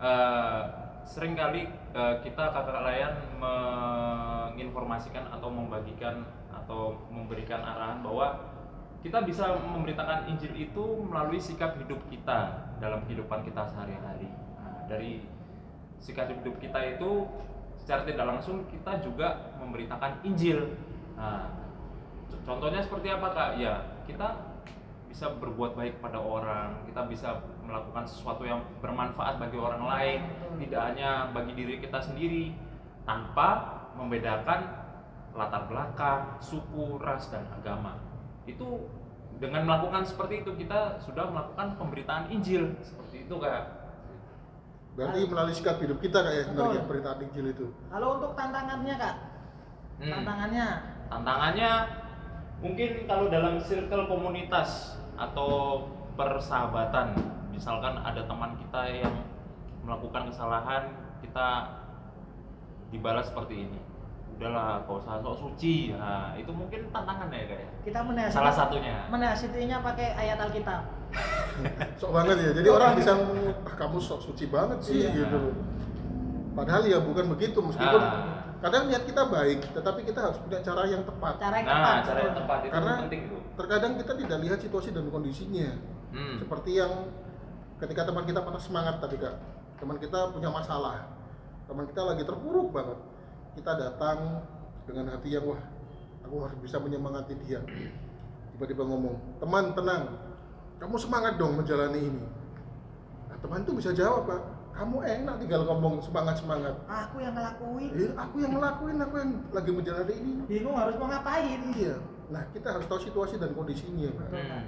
eh, 0.00 0.60
sering 1.08 1.34
kali 1.36 1.68
eh, 1.72 2.14
kita 2.24 2.44
kakak 2.52 2.84
layan 2.84 3.14
menginformasikan 3.40 5.32
atau 5.32 5.48
membagikan 5.48 6.24
atau 6.52 7.00
memberikan 7.08 7.64
arahan 7.64 8.04
bahwa 8.04 8.56
kita 8.98 9.22
bisa 9.24 9.56
memberitakan 9.56 10.26
Injil 10.26 10.52
itu 10.58 10.84
melalui 11.06 11.38
sikap 11.38 11.78
hidup 11.78 12.02
kita 12.10 12.66
dalam 12.82 13.06
kehidupan 13.06 13.46
kita 13.46 13.62
sehari-hari. 13.70 14.26
Nah, 14.58 14.84
dari 14.90 15.22
sikap 16.02 16.28
hidup 16.28 16.58
kita 16.58 16.98
itu 16.98 17.24
secara 17.78 18.02
tidak 18.04 18.26
langsung 18.26 18.66
kita 18.68 19.00
juga 19.00 19.47
memberitakan 19.68 20.24
Injil. 20.24 20.74
Nah, 21.14 21.52
contohnya 22.48 22.80
seperti 22.80 23.12
apa 23.12 23.28
kak? 23.36 23.50
Ya 23.60 23.84
kita 24.08 24.48
bisa 25.12 25.34
berbuat 25.36 25.76
baik 25.76 26.00
pada 26.00 26.20
orang, 26.20 26.88
kita 26.88 27.04
bisa 27.08 27.40
melakukan 27.64 28.08
sesuatu 28.08 28.48
yang 28.48 28.64
bermanfaat 28.80 29.36
bagi 29.36 29.58
orang 29.60 29.82
lain, 29.84 30.20
tidak 30.64 30.80
hanya 30.92 31.28
bagi 31.36 31.52
diri 31.52 31.80
kita 31.80 32.00
sendiri, 32.00 32.56
tanpa 33.04 33.80
membedakan 33.96 34.68
latar 35.36 35.68
belakang, 35.68 36.40
suku, 36.40 36.96
ras, 37.00 37.28
dan 37.28 37.44
agama. 37.52 38.00
Itu 38.48 38.88
dengan 39.38 39.68
melakukan 39.68 40.02
seperti 40.08 40.42
itu 40.42 40.50
kita 40.54 40.98
sudah 41.04 41.30
melakukan 41.30 41.78
pemberitaan 41.78 42.32
Injil 42.32 42.74
seperti 42.82 43.28
itu 43.28 43.34
kak. 43.38 43.64
Berarti 44.98 45.30
melalui 45.30 45.54
sikap 45.54 45.78
hidup 45.78 46.02
kita 46.02 46.26
kayak 46.26 46.50
sebenarnya 46.50 46.82
Betul. 46.82 46.90
berita 46.90 47.10
Injil 47.22 47.46
itu. 47.54 47.66
Kalau 47.86 48.08
untuk 48.18 48.32
tantangannya 48.34 48.94
kak, 48.98 49.14
Hmm. 49.98 50.12
tantangannya 50.14 50.66
Tantangannya 51.08 51.70
mungkin 52.58 52.90
kalau 53.04 53.26
dalam 53.26 53.56
circle 53.58 54.04
komunitas 54.06 54.92
atau 55.16 55.82
persahabatan, 56.14 57.16
misalkan 57.48 57.96
ada 57.96 58.22
teman 58.22 58.54
kita 58.54 58.82
yang 58.92 59.14
melakukan 59.80 60.28
kesalahan, 60.28 60.92
kita 61.18 61.48
dibalas 62.90 63.32
seperti 63.32 63.64
ini. 63.64 63.80
Udahlah, 64.36 64.84
kau 64.84 65.00
usah 65.00 65.18
sok 65.18 65.34
suci. 65.34 65.96
Nah, 65.96 66.36
itu 66.36 66.52
mungkin 66.52 66.92
tantangannya 66.92 67.38
ya 67.40 67.46
kayak. 67.50 67.68
kita 67.82 68.00
menasihati 68.04 68.36
Salah 68.36 68.54
satunya. 68.54 68.96
menasihatinya 69.08 69.76
pakai 69.82 70.08
ayat 70.14 70.38
Alkitab. 70.38 70.82
Sok 71.98 72.10
banget 72.12 72.36
ya. 72.38 72.50
Jadi 72.52 72.68
orang 72.68 72.94
bisa 72.94 73.16
ah, 73.16 73.74
kamu 73.74 73.96
sok 73.96 74.20
suci 74.22 74.46
banget 74.46 74.78
sih 74.84 75.08
Iya. 75.08 75.24
gitu. 75.24 75.56
Padahal 76.52 76.84
ya 76.84 77.00
bukan 77.00 77.32
begitu 77.32 77.58
meskipun 77.58 77.98
Nah. 77.98 78.37
Kadang 78.58 78.90
niat 78.90 79.06
kita 79.06 79.22
baik, 79.26 79.60
tetapi 79.70 80.00
kita 80.02 80.18
harus 80.18 80.38
punya 80.42 80.58
cara 80.60 80.82
yang 80.84 81.02
tepat. 81.06 81.34
Cara 81.38 81.56
yang 81.62 81.68
Nah, 81.68 81.76
tepat. 81.78 81.98
cara 82.04 82.20
yang 82.26 82.34
tepat 82.34 82.58
itu 82.60 82.72
Karena 82.74 82.94
penting 83.06 83.22
itu. 83.30 83.36
terkadang 83.54 83.92
kita 83.96 84.12
tidak 84.18 84.38
lihat 84.42 84.58
situasi 84.58 84.88
dan 84.90 85.06
kondisinya. 85.08 85.68
Hmm. 86.10 86.36
Seperti 86.40 86.70
yang 86.74 86.92
ketika 87.78 88.02
teman 88.08 88.26
kita 88.26 88.42
patah 88.42 88.58
semangat 88.58 88.98
tadi 88.98 89.16
kak, 89.16 89.36
teman 89.78 89.96
kita 89.96 90.34
punya 90.34 90.50
masalah, 90.50 91.06
teman 91.70 91.86
kita 91.86 92.02
lagi 92.02 92.22
terpuruk 92.26 92.74
banget, 92.74 92.98
kita 93.54 93.72
datang 93.78 94.42
dengan 94.84 95.14
hati 95.14 95.30
yang 95.30 95.46
wah, 95.46 95.62
aku 96.26 96.42
harus 96.42 96.58
bisa 96.58 96.82
menyemangati 96.82 97.38
dia. 97.46 97.62
Tiba-tiba 98.56 98.82
ngomong, 98.82 99.38
teman 99.38 99.70
tenang, 99.70 100.18
kamu 100.82 100.96
semangat 100.98 101.38
dong 101.38 101.54
menjalani 101.54 102.10
ini. 102.10 102.24
Nah, 103.30 103.38
teman 103.38 103.62
itu 103.62 103.70
bisa 103.78 103.94
jawab 103.94 104.26
kak, 104.26 104.42
kamu 104.78 104.96
enak 105.02 105.34
tinggal 105.42 105.66
ngomong 105.66 105.98
semangat 105.98 106.38
semangat. 106.38 106.74
Aku 106.86 107.18
yang 107.18 107.34
ngelakuin, 107.34 107.90
Eh, 107.98 108.10
aku 108.14 108.36
yang 108.38 108.54
ngelakuin, 108.54 108.96
aku 109.02 109.14
yang 109.18 109.30
lagi 109.50 109.70
menjalani 109.74 110.14
ini. 110.14 110.32
bingung 110.46 110.78
harus 110.78 110.94
mau 110.94 111.10
ngapain. 111.10 111.58
Iya. 111.74 111.98
Nah, 112.30 112.46
kita 112.54 112.78
harus 112.78 112.86
tahu 112.86 113.00
situasi 113.02 113.42
dan 113.42 113.58
kondisinya, 113.58 114.06
Kak. 114.14 114.28
Hmm. 114.30 114.64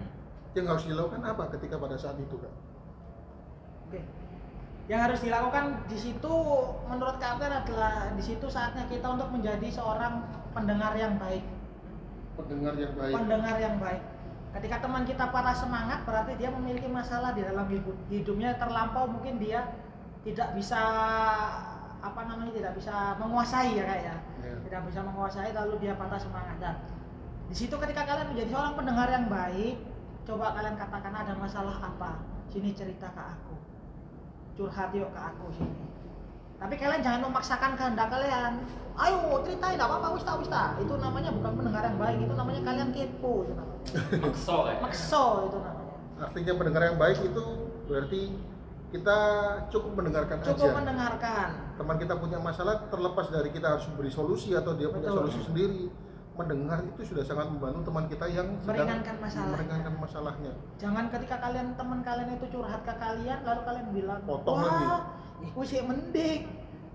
Yang 0.59 0.67
harus 0.67 0.85
dilakukan 0.91 1.23
apa 1.23 1.45
ketika 1.55 1.79
pada 1.79 1.95
saat 1.95 2.19
itu, 2.19 2.35
Kak? 2.35 2.53
Oke. 3.87 4.01
Yang 4.91 5.01
harus 5.07 5.21
dilakukan 5.23 5.65
di 5.87 5.95
situ 5.95 6.35
menurut 6.91 7.17
Kapten 7.23 7.53
adalah 7.55 8.11
di 8.11 8.23
situ 8.27 8.51
saatnya 8.51 8.91
kita 8.91 9.07
untuk 9.07 9.31
menjadi 9.31 9.71
seorang 9.71 10.27
pendengar 10.51 10.99
yang 10.99 11.15
baik. 11.23 11.47
Pendengar 12.35 12.75
yang 12.75 12.99
baik. 12.99 13.15
Pendengar 13.15 13.57
yang 13.63 13.77
baik. 13.79 14.03
Ketika 14.51 14.83
teman 14.83 15.07
kita 15.07 15.31
patah 15.31 15.55
semangat 15.55 16.03
berarti 16.03 16.35
dia 16.35 16.51
memiliki 16.51 16.91
masalah 16.91 17.31
di 17.39 17.47
dalam 17.47 17.71
hidup. 17.71 17.95
Hidupnya 18.11 18.59
terlampau 18.59 19.07
mungkin 19.07 19.39
dia 19.39 19.63
tidak 20.21 20.49
bisa 20.57 20.81
apa 22.01 22.21
namanya 22.25 22.53
tidak 22.57 22.73
bisa 22.77 23.17
menguasai 23.21 23.77
ya 23.77 23.85
kak 23.85 24.01
ya. 24.01 24.17
Ya. 24.41 24.55
Tidak 24.69 24.83
bisa 24.89 25.01
menguasai 25.05 25.51
lalu 25.53 25.75
dia 25.81 25.97
patah 25.97 26.21
semangat 26.21 26.57
dan 26.61 26.77
di 27.51 27.57
situ 27.59 27.75
ketika 27.83 28.07
kalian 28.07 28.31
menjadi 28.31 28.55
seorang 28.55 28.79
pendengar 28.79 29.11
yang 29.11 29.27
baik, 29.27 29.75
coba 30.23 30.55
kalian 30.55 30.79
katakan 30.79 31.11
ada 31.11 31.35
masalah 31.35 31.83
apa? 31.83 32.23
Sini 32.47 32.71
cerita 32.71 33.11
ke 33.11 33.19
aku. 33.19 33.55
Curhat 34.55 34.95
yuk 34.95 35.11
ke 35.11 35.19
aku 35.19 35.51
sini. 35.59 35.83
Tapi 36.63 36.79
kalian 36.79 37.03
jangan 37.03 37.27
memaksakan 37.27 37.75
kehendak 37.75 38.07
kalian. 38.07 38.63
Ayo 38.95 39.43
ceritain, 39.43 39.75
tidak 39.75 39.89
apa-apa, 39.91 40.15
wis 40.15 40.23
ta, 40.23 40.39
wis 40.39 40.47
ta. 40.47 40.77
Itu 40.79 40.95
namanya 41.01 41.35
bukan 41.35 41.53
pendengar 41.59 41.83
yang 41.89 41.99
baik, 41.99 42.19
itu 42.23 42.35
namanya 42.39 42.61
kalian 42.63 42.89
kepo. 42.95 43.33
Itu 43.43 43.53
namanya. 43.57 43.81
Makso 44.29 44.57
kayak. 44.69 44.81
Makso 44.85 45.25
itu 45.51 45.59
namanya. 45.59 45.95
Artinya 46.21 46.53
pendengar 46.55 46.83
yang 46.87 46.99
baik 47.01 47.19
itu 47.25 47.45
berarti 47.91 48.23
kita 48.91 49.19
cukup 49.71 49.91
mendengarkan 49.97 50.37
Cukup 50.43 50.67
aja. 50.67 50.77
mendengarkan. 50.77 51.49
Teman 51.75 51.97
kita 51.97 52.15
punya 52.17 52.39
masalah 52.39 52.91
terlepas 52.91 53.27
dari 53.29 53.49
kita 53.49 53.67
harus 53.71 53.87
beri 53.95 54.11
solusi 54.11 54.51
atau 54.53 54.75
dia 54.75 54.91
punya 54.91 55.09
Betul. 55.09 55.19
solusi 55.25 55.41
sendiri. 55.43 55.83
Mendengar 56.33 56.81
itu 56.83 57.05
sudah 57.05 57.21
sangat 57.21 57.47
membantu 57.49 57.85
teman 57.85 58.09
kita 58.09 58.25
yang 58.27 58.49
Meringankan 58.65 59.15
masalahnya. 59.21 59.53
meringankan 59.53 59.95
masalahnya. 59.95 60.53
Jangan 60.79 61.05
ketika 61.11 61.37
kalian 61.39 61.69
teman 61.75 62.01
kalian 62.01 62.29
itu 62.33 62.47
curhat 62.51 62.81
ke 62.81 62.95
kalian 62.97 63.39
lalu 63.43 63.61
kalian 63.63 63.87
bilang, 63.93 64.21
Potong 64.25 64.57
wah, 64.57 64.67
lagi." 64.67 64.89
iku 65.45 65.61
sih 65.63 65.81
mending. 65.81 66.43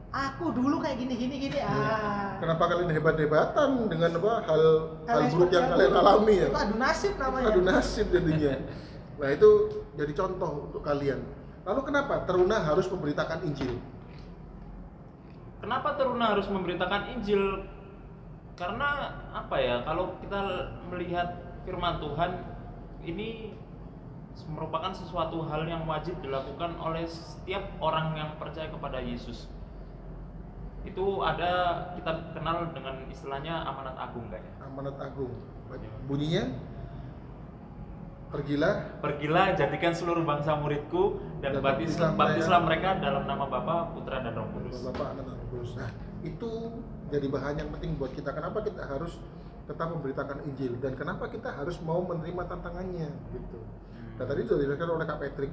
Aku 0.09 0.47
dulu 0.49 0.79
kayak 0.79 0.95
gini 0.95 1.13
gini 1.13 1.35
gini. 1.37 1.57
Iya. 1.59 1.67
Ah. 1.67 2.39
Kenapa 2.39 2.63
kalian 2.65 2.87
hebat-hebatan 2.89 3.69
dengan 3.85 4.15
apa 4.15 4.33
hal 4.41 4.61
hal 5.03 5.19
Kalian 5.19 5.31
buruk 5.35 5.49
yang 5.51 5.65
kalian 5.67 5.91
itu. 5.91 5.99
alami 5.99 6.33
ya? 6.33 6.47
Itu 6.47 6.57
adu 6.57 6.75
nasib 6.77 7.13
namanya. 7.15 7.45
Aduh 7.45 7.63
nasib 7.65 8.05
jadinya. 8.09 8.53
Nah 9.15 9.29
itu 9.29 9.49
jadi 9.93 10.13
contoh 10.15 10.51
untuk 10.65 10.81
kalian. 10.81 11.19
Lalu 11.65 11.81
kenapa 11.81 12.23
teruna 12.29 12.61
harus 12.61 12.85
memberitakan 12.85 13.41
Injil? 13.45 13.81
Kenapa 15.65 15.97
Teruna 15.97 16.37
harus 16.37 16.45
memberitakan 16.45 17.17
Injil? 17.17 17.65
Karena 18.53 19.17
apa 19.33 19.57
ya? 19.57 19.81
Kalau 19.81 20.13
kita 20.21 20.69
melihat 20.93 21.41
firman 21.65 21.97
Tuhan 21.97 22.31
ini 23.01 23.57
merupakan 24.45 24.93
sesuatu 24.93 25.41
hal 25.49 25.65
yang 25.65 25.89
wajib 25.89 26.13
dilakukan 26.21 26.77
oleh 26.77 27.09
setiap 27.09 27.65
orang 27.81 28.13
yang 28.13 28.29
percaya 28.37 28.69
kepada 28.69 29.01
Yesus. 29.01 29.49
Itu 30.85 31.25
ada 31.25 31.81
kita 31.97 32.37
kenal 32.37 32.69
dengan 32.69 33.09
istilahnya 33.09 33.65
amanat 33.65 33.97
agung 33.97 34.29
kayaknya. 34.29 34.53
Amanat 34.69 35.01
Agung. 35.01 35.33
Bunyinya 36.05 36.45
pergilah 38.35 38.73
Pergilah 38.99 39.45
jadikan 39.55 39.91
seluruh 39.95 40.23
bangsa 40.27 40.59
muridku 40.59 41.23
dan 41.39 41.55
Dan 41.55 41.63
baptislah, 41.63 42.11
baptislah 42.19 42.59
mereka 42.67 42.99
dalam 42.99 43.23
nama 43.23 43.47
Bapa, 43.47 43.95
Putra 43.95 44.19
dan 44.19 44.35
Roh 44.35 44.51
Kudus. 44.51 44.83
Anak 44.83 45.23
dan 45.23 45.35
Roh 45.39 45.47
Kudus. 45.55 45.71
Nah 45.79 45.89
itu 46.25 46.51
jadi 47.13 47.27
bahan 47.31 47.55
yang 47.61 47.69
penting 47.71 47.95
buat 47.95 48.11
kita. 48.11 48.35
Kenapa 48.35 48.59
kita 48.65 48.83
harus 48.83 49.15
tetap 49.65 49.87
memberitakan 49.89 50.45
Injil 50.45 50.77
dan 50.77 50.93
kenapa 50.93 51.25
kita 51.25 51.49
harus 51.49 51.81
mau 51.81 52.01
menerima 52.05 52.43
tantangannya 52.45 53.09
gitu. 53.33 53.59
Nah 54.15 54.25
tadi 54.29 54.45
sudah 54.45 54.61
dijelaskan 54.61 54.89
oleh 54.93 55.05
Kak 55.09 55.17
Patrick 55.17 55.51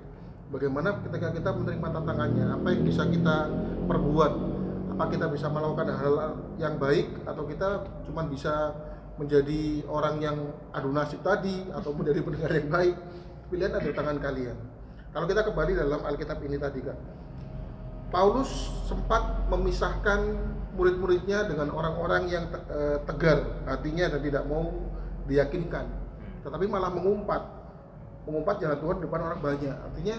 bagaimana 0.52 1.00
ketika 1.08 1.32
kita 1.32 1.50
menerima 1.56 1.88
tantangannya 1.96 2.46
apa 2.52 2.66
yang 2.76 2.82
bisa 2.84 3.08
kita 3.08 3.48
perbuat 3.88 4.32
apa 4.92 5.04
kita 5.08 5.26
bisa 5.32 5.48
melakukan 5.48 5.88
hal 5.88 6.14
yang 6.60 6.76
baik 6.76 7.08
atau 7.24 7.48
kita 7.48 7.88
cuma 8.04 8.28
bisa 8.28 8.76
menjadi 9.20 9.84
orang 9.88 10.16
yang 10.24 10.36
adu 10.72 10.88
nasib 10.92 11.20
tadi 11.20 11.68
atau 11.68 11.92
menjadi 11.92 12.20
pendengar 12.24 12.50
yang 12.56 12.68
baik 12.72 12.96
pilihan 13.52 13.72
ada 13.76 13.84
di 13.84 13.92
tangan 13.92 14.18
kalian. 14.18 14.56
Kalau 15.12 15.26
kita 15.28 15.44
kembali 15.44 15.72
dalam 15.76 16.00
Alkitab 16.00 16.40
ini 16.40 16.56
tadi 16.56 16.80
kak. 16.80 16.98
Paulus 18.08 18.48
sempat 18.88 19.48
memisahkan 19.48 20.36
murid-muridnya 20.76 21.48
dengan 21.48 21.72
orang-orang 21.72 22.28
yang 22.28 22.44
eh, 22.72 23.00
tegar 23.04 23.64
hatinya 23.68 24.16
dan 24.16 24.20
tidak 24.24 24.44
mau 24.48 24.72
diyakinkan. 25.28 25.84
Tetapi 26.44 26.64
malah 26.68 26.92
mengumpat. 26.92 27.42
Mengumpat 28.24 28.60
jalan 28.60 28.78
Tuhan 28.80 28.96
di 29.00 29.02
depan 29.04 29.20
orang 29.20 29.40
banyak. 29.40 29.76
Artinya 29.76 30.16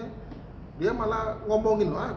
dia 0.81 0.91
malah 0.93 1.37
ngomongin 1.45 1.93
wah 1.93 2.09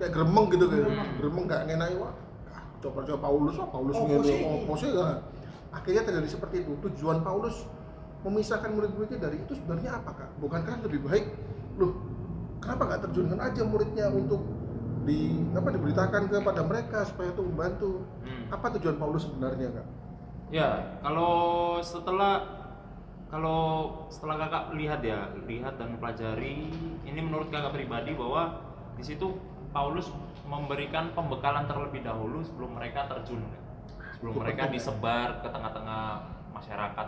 kayak 0.00 0.12
gremeng 0.16 0.48
gitu 0.48 0.64
kayak 0.64 0.88
gremeng 1.20 1.44
gak 1.44 1.68
ngenai 1.68 1.94
wah 2.00 2.16
ah, 2.48 2.64
coba 2.80 3.04
coba 3.04 3.18
Paulus 3.28 3.54
wah 3.60 3.68
Paulus 3.68 3.96
ngene 4.00 4.34
opo 4.48 4.72
sih 4.80 4.90
ya. 4.96 5.20
Akhirnya 5.72 6.02
terjadi 6.04 6.28
seperti 6.28 6.64
itu. 6.64 6.72
Tujuan 6.90 7.20
Paulus 7.22 7.68
memisahkan 8.26 8.70
murid-muridnya 8.74 9.18
dari 9.30 9.38
itu 9.40 9.54
sebenarnya 9.54 10.00
apa 10.02 10.10
kak? 10.14 10.30
Bukankah 10.42 10.82
lebih 10.84 11.06
baik 11.06 11.26
loh 11.78 11.94
kenapa 12.58 12.82
nggak 12.90 13.02
terjunkan 13.08 13.38
aja 13.38 13.62
muridnya 13.62 14.06
untuk 14.10 14.42
di 15.06 15.40
apa 15.56 15.72
diberitakan 15.72 16.28
kepada 16.28 16.62
mereka 16.66 16.98
supaya 17.06 17.32
itu 17.32 17.42
membantu? 17.46 17.92
Hmm. 18.26 18.44
apa 18.52 18.66
tujuan 18.76 18.96
Paulus 18.98 19.24
sebenarnya 19.24 19.68
kak? 19.72 19.86
Ya, 20.48 20.98
kalau 21.04 21.76
setelah 21.84 22.58
kalau 23.28 23.92
setelah 24.08 24.48
kakak 24.48 24.64
lihat 24.80 25.04
ya, 25.04 25.28
lihat 25.44 25.76
dan 25.76 26.00
pelajari, 26.00 26.72
ini 27.04 27.20
menurut 27.20 27.52
kakak 27.52 27.76
pribadi 27.76 28.16
bahwa 28.16 28.56
di 28.96 29.04
situ 29.04 29.36
Paulus 29.68 30.08
memberikan 30.48 31.12
pembekalan 31.12 31.68
terlebih 31.68 32.00
dahulu 32.00 32.40
sebelum 32.40 32.80
mereka 32.80 33.04
terjun, 33.12 33.44
sebelum 34.18 34.42
mereka 34.42 34.66
disebar 34.66 35.46
ke 35.46 35.48
tengah-tengah 35.48 36.02
masyarakat 36.50 37.06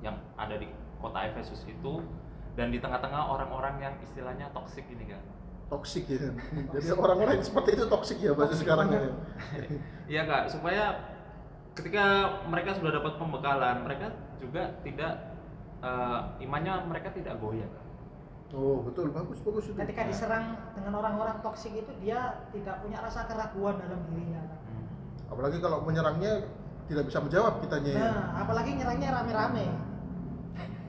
yang 0.00 0.16
ada 0.40 0.56
di 0.56 0.72
kota 0.96 1.28
Efesus 1.28 1.68
itu 1.68 2.00
dan 2.56 2.72
di 2.72 2.80
tengah-tengah 2.80 3.28
orang-orang 3.28 3.76
yang 3.84 3.94
istilahnya 4.00 4.48
toksik 4.56 4.88
ini 4.88 5.12
kan 5.12 5.20
toksik 5.68 6.08
ya 6.08 6.32
jadi 6.72 6.96
orang-orang 6.96 7.42
yang 7.42 7.46
seperti 7.46 7.76
itu 7.76 7.84
toksik 7.90 8.18
ya 8.24 8.32
bahasa 8.32 8.56
sekarang 8.56 8.88
ya. 8.88 9.00
Iya 10.16 10.22
kak, 10.22 10.54
supaya 10.54 11.02
ketika 11.74 12.38
mereka 12.46 12.78
sudah 12.78 13.02
dapat 13.02 13.18
pembekalan, 13.18 13.82
mereka 13.82 14.14
juga 14.38 14.78
tidak 14.86 15.34
eh, 15.82 16.20
imannya 16.46 16.86
mereka 16.86 17.10
tidak 17.10 17.42
goyah. 17.42 17.66
Kak. 17.66 17.84
oh 18.54 18.78
betul 18.86 19.10
bagus 19.10 19.42
bagus 19.42 19.66
itu 19.66 19.74
Ketika 19.74 20.06
diserang 20.06 20.54
dengan 20.78 21.02
orang-orang 21.02 21.42
toksik 21.42 21.74
itu 21.74 21.90
dia 21.98 22.46
tidak 22.54 22.78
punya 22.86 23.02
rasa 23.02 23.26
keraguan 23.26 23.74
dalam 23.82 24.06
dirinya. 24.06 24.46
Apalagi 25.26 25.58
kalau 25.58 25.82
menyerangnya 25.82 26.46
tidak 26.86 27.04
bisa 27.04 27.18
menjawab 27.18 27.58
kitanya 27.60 27.92
ya 27.92 28.00
Nah, 28.00 28.24
apalagi 28.40 28.70
nyerangnya 28.74 29.08
rame-rame. 29.12 29.66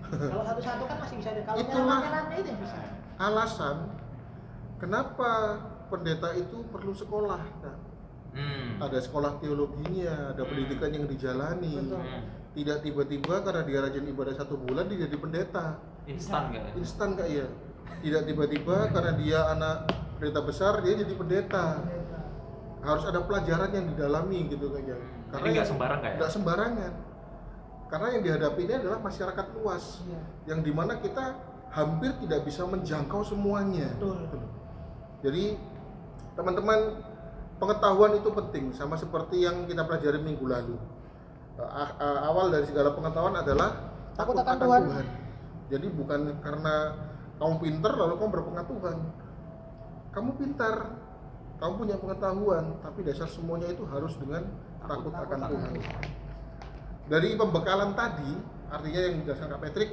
Kalau 0.32 0.44
satu-satu 0.46 0.84
kan 0.86 0.98
masih 1.02 1.16
bisa. 1.20 1.30
Kalau 1.38 1.58
Itulah. 1.58 2.00
nyerang 2.00 2.04
rame-rame 2.06 2.34
itu 2.38 2.50
yang 2.50 2.62
bisa. 2.62 2.78
alasan 3.18 3.78
kenapa 4.78 5.32
pendeta 5.88 6.30
itu 6.34 6.62
perlu 6.68 6.94
sekolah 6.94 7.42
Kak? 7.60 7.78
Hmm. 8.30 8.78
ada 8.78 9.00
sekolah 9.00 9.42
teologinya 9.42 10.30
ada 10.32 10.46
Hmm. 10.46 10.50
pendidikan 10.54 10.94
yang 10.94 11.06
dijalani 11.06 11.74
Betul. 11.82 11.98
Hmm. 11.98 12.22
tidak 12.54 12.78
tiba-tiba 12.80 13.36
karena 13.42 13.62
dia 13.64 13.80
rajin 13.82 14.06
ibadah 14.06 14.34
satu 14.34 14.54
bulan 14.56 14.86
dia 14.86 15.04
jadi 15.04 15.18
pendeta 15.18 15.82
Instan 16.06 16.50
gak 16.50 16.62
ya? 16.62 16.72
instan 16.78 17.10
kak 17.14 17.28
ya 17.28 17.48
tidak 18.00 18.24
tiba-tiba 18.24 18.94
karena 18.94 19.12
dia 19.18 19.40
anak 19.50 19.90
pendeta 20.16 20.40
besar 20.40 20.74
dia 20.80 20.94
jadi 20.96 21.10
pendeta 21.12 21.82
Pendeta. 21.82 22.07
Harus 22.80 23.04
ada 23.04 23.20
pelajaran 23.20 23.70
yang 23.70 23.86
didalami 23.88 24.48
gitu 24.48 24.70
kayaknya 24.70 24.98
Jadi 25.28 25.38
nggak 25.44 25.56
yang- 25.56 25.68
sembarang 25.68 26.00
kayak? 26.00 26.16
nggak 26.18 26.32
sembarangan 26.32 26.94
karena 27.88 28.08
yang 28.12 28.24
dihadapi 28.24 28.62
ini 28.62 28.74
adalah 28.76 29.00
masyarakat 29.00 29.46
luas 29.56 30.04
Iya. 30.04 30.22
yang 30.46 30.60
di 30.60 30.72
mana 30.72 30.94
kita 30.98 31.26
hampir 31.70 32.12
tidak 32.18 32.44
bisa 32.44 32.64
menjangkau 32.64 33.24
semuanya 33.24 33.92
Betul. 33.96 34.28
jadi 35.20 35.44
teman-teman 36.34 36.80
pengetahuan 37.58 38.14
itu 38.14 38.30
penting 38.30 38.66
sama 38.72 38.94
seperti 38.94 39.42
yang 39.42 39.66
kita 39.66 39.82
pelajari 39.82 40.20
minggu 40.20 40.46
lalu 40.46 40.78
A- 41.58 41.98
a- 41.98 42.22
awal 42.28 42.54
dari 42.54 42.66
segala 42.66 42.94
pengetahuan 42.94 43.34
adalah 43.34 43.90
Takut 44.14 44.34
akan 44.36 44.56
Tuhan. 44.60 45.06
jadi 45.68 45.88
bukan 45.90 46.22
karena 46.40 46.76
kamu 47.36 47.56
pinter 47.58 47.92
lalu 47.94 48.14
kamu 48.16 48.30
berpengetahuan 48.32 48.98
kamu 50.12 50.30
pintar 50.36 50.76
kamu 51.58 51.74
punya 51.74 51.96
pengetahuan 51.98 52.66
tapi 52.86 53.00
dasar 53.02 53.28
semuanya 53.30 53.74
itu 53.74 53.84
harus 53.90 54.14
dengan 54.22 54.46
takut, 54.86 55.10
Takut 55.10 55.26
akan 55.26 55.40
Tuhan. 55.50 55.74
dari 57.10 57.30
pembekalan 57.34 57.92
tadi 57.98 58.32
artinya 58.68 59.00
yang 59.00 59.14
dijelaskan 59.24 59.48
Kak 59.58 59.62
Patrick 59.64 59.92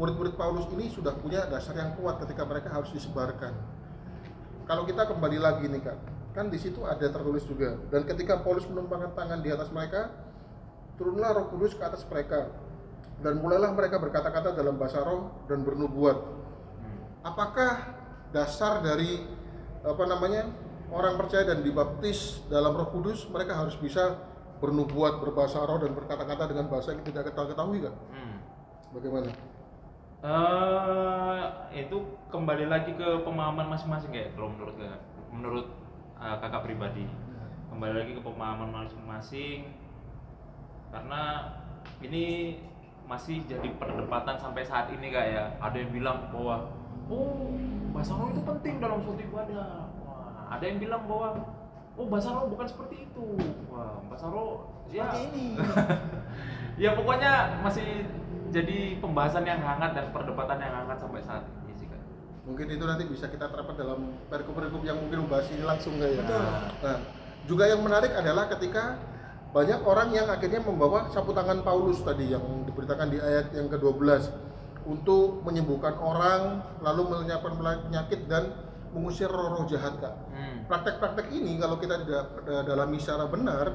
murid-murid 0.00 0.34
Paulus 0.40 0.64
ini 0.72 0.88
sudah 0.88 1.12
punya 1.12 1.44
dasar 1.44 1.76
yang 1.76 1.92
kuat 2.00 2.16
ketika 2.24 2.48
mereka 2.48 2.72
harus 2.72 2.88
disebarkan. 2.96 3.52
Kalau 4.64 4.88
kita 4.88 5.04
kembali 5.04 5.36
lagi 5.36 5.68
nih 5.68 5.82
kak 5.84 5.98
kan 6.32 6.48
di 6.48 6.56
situ 6.56 6.80
ada 6.88 7.04
tertulis 7.04 7.44
juga. 7.44 7.76
Dan 7.92 8.08
ketika 8.08 8.40
Paulus 8.40 8.64
menumpangkan 8.64 9.12
tangan 9.12 9.44
di 9.44 9.52
atas 9.52 9.68
mereka 9.68 10.08
turunlah 10.96 11.36
Roh 11.36 11.46
Kudus 11.52 11.76
ke 11.76 11.84
atas 11.84 12.06
mereka. 12.08 12.48
Dan 13.20 13.44
mulailah 13.44 13.76
mereka 13.76 14.00
berkata-kata 14.00 14.56
dalam 14.56 14.80
bahasa 14.80 15.04
roh 15.04 15.44
dan 15.44 15.60
bernubuat. 15.60 16.16
Hmm. 16.16 16.98
apakah 17.20 17.92
dasar 18.32 18.80
dari 18.80 19.20
apa 19.84 20.04
namanya 20.08 20.48
orang 20.90 21.14
percaya 21.16 21.46
dan 21.46 21.62
dibaptis 21.62 22.42
dalam 22.50 22.74
Roh 22.74 22.90
Kudus 22.90 23.30
mereka 23.30 23.54
harus 23.54 23.78
bisa 23.78 24.18
bernubuat 24.60 25.24
berbahasa 25.24 25.64
roh 25.64 25.80
dan 25.80 25.96
berkata-kata 25.96 26.52
dengan 26.52 26.68
bahasa 26.68 26.92
yang 26.92 27.00
tidak 27.00 27.32
kita 27.32 27.48
ketahui 27.48 27.80
kan 27.80 27.94
Hmm. 28.12 28.36
bagaimana? 28.92 29.32
Eh, 30.20 31.44
itu 31.80 31.96
kembali 32.28 32.68
lagi 32.68 32.92
ke 32.92 33.08
pemahaman 33.24 33.72
masing-masing 33.72 34.12
kayak 34.12 34.36
kalau 34.36 34.52
menurut 34.52 34.76
kakak, 34.76 35.00
menurut 35.32 35.66
eh, 36.20 36.36
kakak 36.44 36.62
pribadi. 36.68 37.08
Kembali 37.72 37.94
lagi 38.04 38.12
ke 38.18 38.20
pemahaman 38.20 38.68
masing-masing 38.68 39.72
karena 40.92 41.22
ini 42.04 42.58
masih 43.08 43.40
jadi 43.48 43.72
perdebatan 43.80 44.36
sampai 44.36 44.60
saat 44.60 44.92
ini 44.92 45.08
kak 45.08 45.24
ya. 45.24 45.44
Ada 45.56 45.76
yang 45.80 45.90
bilang 45.96 46.28
bahwa 46.28 46.68
oh 47.08 47.56
bahasa 47.96 48.12
roh 48.20 48.28
itu 48.28 48.44
penting 48.44 48.76
dalam 48.76 49.00
suatu 49.00 49.24
ibadah 49.24 49.88
ada 50.50 50.64
yang 50.66 50.78
bilang 50.82 51.06
bahwa 51.06 51.28
oh 51.94 52.06
bahasa 52.10 52.34
roh 52.34 52.50
bukan 52.50 52.66
seperti 52.66 53.06
itu. 53.06 53.26
Wah 53.70 54.02
bahasa 54.10 54.26
roh 54.26 54.82
ya. 54.90 55.14
ini. 55.14 55.54
ya 56.82 56.98
pokoknya 56.98 57.62
masih 57.62 58.04
jadi 58.50 58.98
pembahasan 58.98 59.46
yang 59.46 59.62
hangat 59.62 59.94
dan 59.94 60.10
perdebatan 60.10 60.58
yang 60.58 60.74
hangat 60.84 60.98
sampai 60.98 61.22
saat 61.22 61.46
ini 61.64 61.72
sih 61.78 61.86
kak. 61.86 62.02
Mungkin 62.50 62.66
itu 62.66 62.82
nanti 62.82 63.06
bisa 63.06 63.30
kita 63.30 63.46
terapkan 63.46 63.78
dalam 63.78 64.18
perikop-perikop 64.26 64.82
yang 64.82 64.98
mungkin 64.98 65.24
membahas 65.24 65.46
ini 65.54 65.62
langsung 65.62 65.94
nggak 66.02 66.10
ya. 66.10 66.22
Betul. 66.26 66.44
Nah, 66.82 66.98
juga 67.46 67.64
yang 67.70 67.80
menarik 67.86 68.12
adalah 68.18 68.50
ketika 68.50 68.98
banyak 69.50 69.80
orang 69.82 70.14
yang 70.14 70.26
akhirnya 70.30 70.62
membawa 70.62 71.10
sapu 71.10 71.34
tangan 71.34 71.62
Paulus 71.66 72.02
tadi 72.02 72.30
yang 72.30 72.42
diberitakan 72.66 73.10
di 73.10 73.18
ayat 73.18 73.50
yang 73.54 73.66
ke-12 73.66 74.30
untuk 74.86 75.42
menyembuhkan 75.46 75.94
orang, 75.98 76.62
lalu 76.82 77.02
menyiapkan 77.10 77.54
penyakit 77.58 78.30
dan 78.30 78.69
mengusir 78.90 79.30
roh-roh 79.30 79.66
jahat, 79.66 79.98
Kak. 80.02 80.14
hmm. 80.34 80.56
Praktek-praktek 80.66 81.30
ini 81.30 81.58
kalau 81.58 81.78
kita 81.78 82.02
tidak 82.02 82.24
dalami 82.66 82.98
secara 82.98 83.26
benar, 83.26 83.66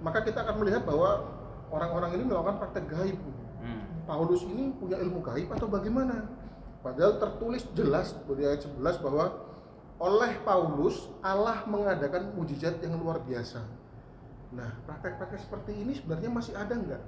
maka 0.00 0.24
kita 0.24 0.44
akan 0.44 0.56
melihat 0.60 0.84
bahwa 0.84 1.24
orang-orang 1.72 2.16
ini 2.20 2.24
melakukan 2.28 2.56
praktek 2.60 2.84
gaib. 2.88 3.18
Hmm. 3.60 3.82
Paulus 4.04 4.44
ini 4.44 4.72
punya 4.76 4.96
ilmu 5.00 5.20
gaib 5.20 5.48
atau 5.52 5.68
bagaimana? 5.68 6.24
Padahal 6.80 7.18
tertulis 7.18 7.66
jelas 7.74 8.14
di 8.14 8.42
ayat 8.44 8.64
11 8.64 9.04
bahwa 9.04 9.24
oleh 9.98 10.32
Paulus 10.46 11.10
Allah 11.20 11.66
mengadakan 11.66 12.32
mujizat 12.38 12.78
yang 12.80 12.96
luar 13.02 13.18
biasa. 13.26 13.60
Nah, 14.54 14.70
praktek-praktek 14.86 15.42
seperti 15.42 15.72
ini 15.74 15.92
sebenarnya 15.98 16.30
masih 16.32 16.54
ada 16.56 16.72
nggak 16.72 17.02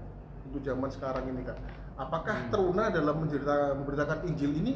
untuk 0.51 0.61
zaman 0.67 0.91
sekarang 0.91 1.25
ini 1.31 1.47
kak? 1.47 1.57
Apakah 1.97 2.37
Hmm. 2.37 2.51
teruna 2.51 2.91
dalam 2.91 3.17
mencerita, 3.23 3.77
memberitakan 3.79 4.27
Injil 4.27 4.53
ini 4.59 4.73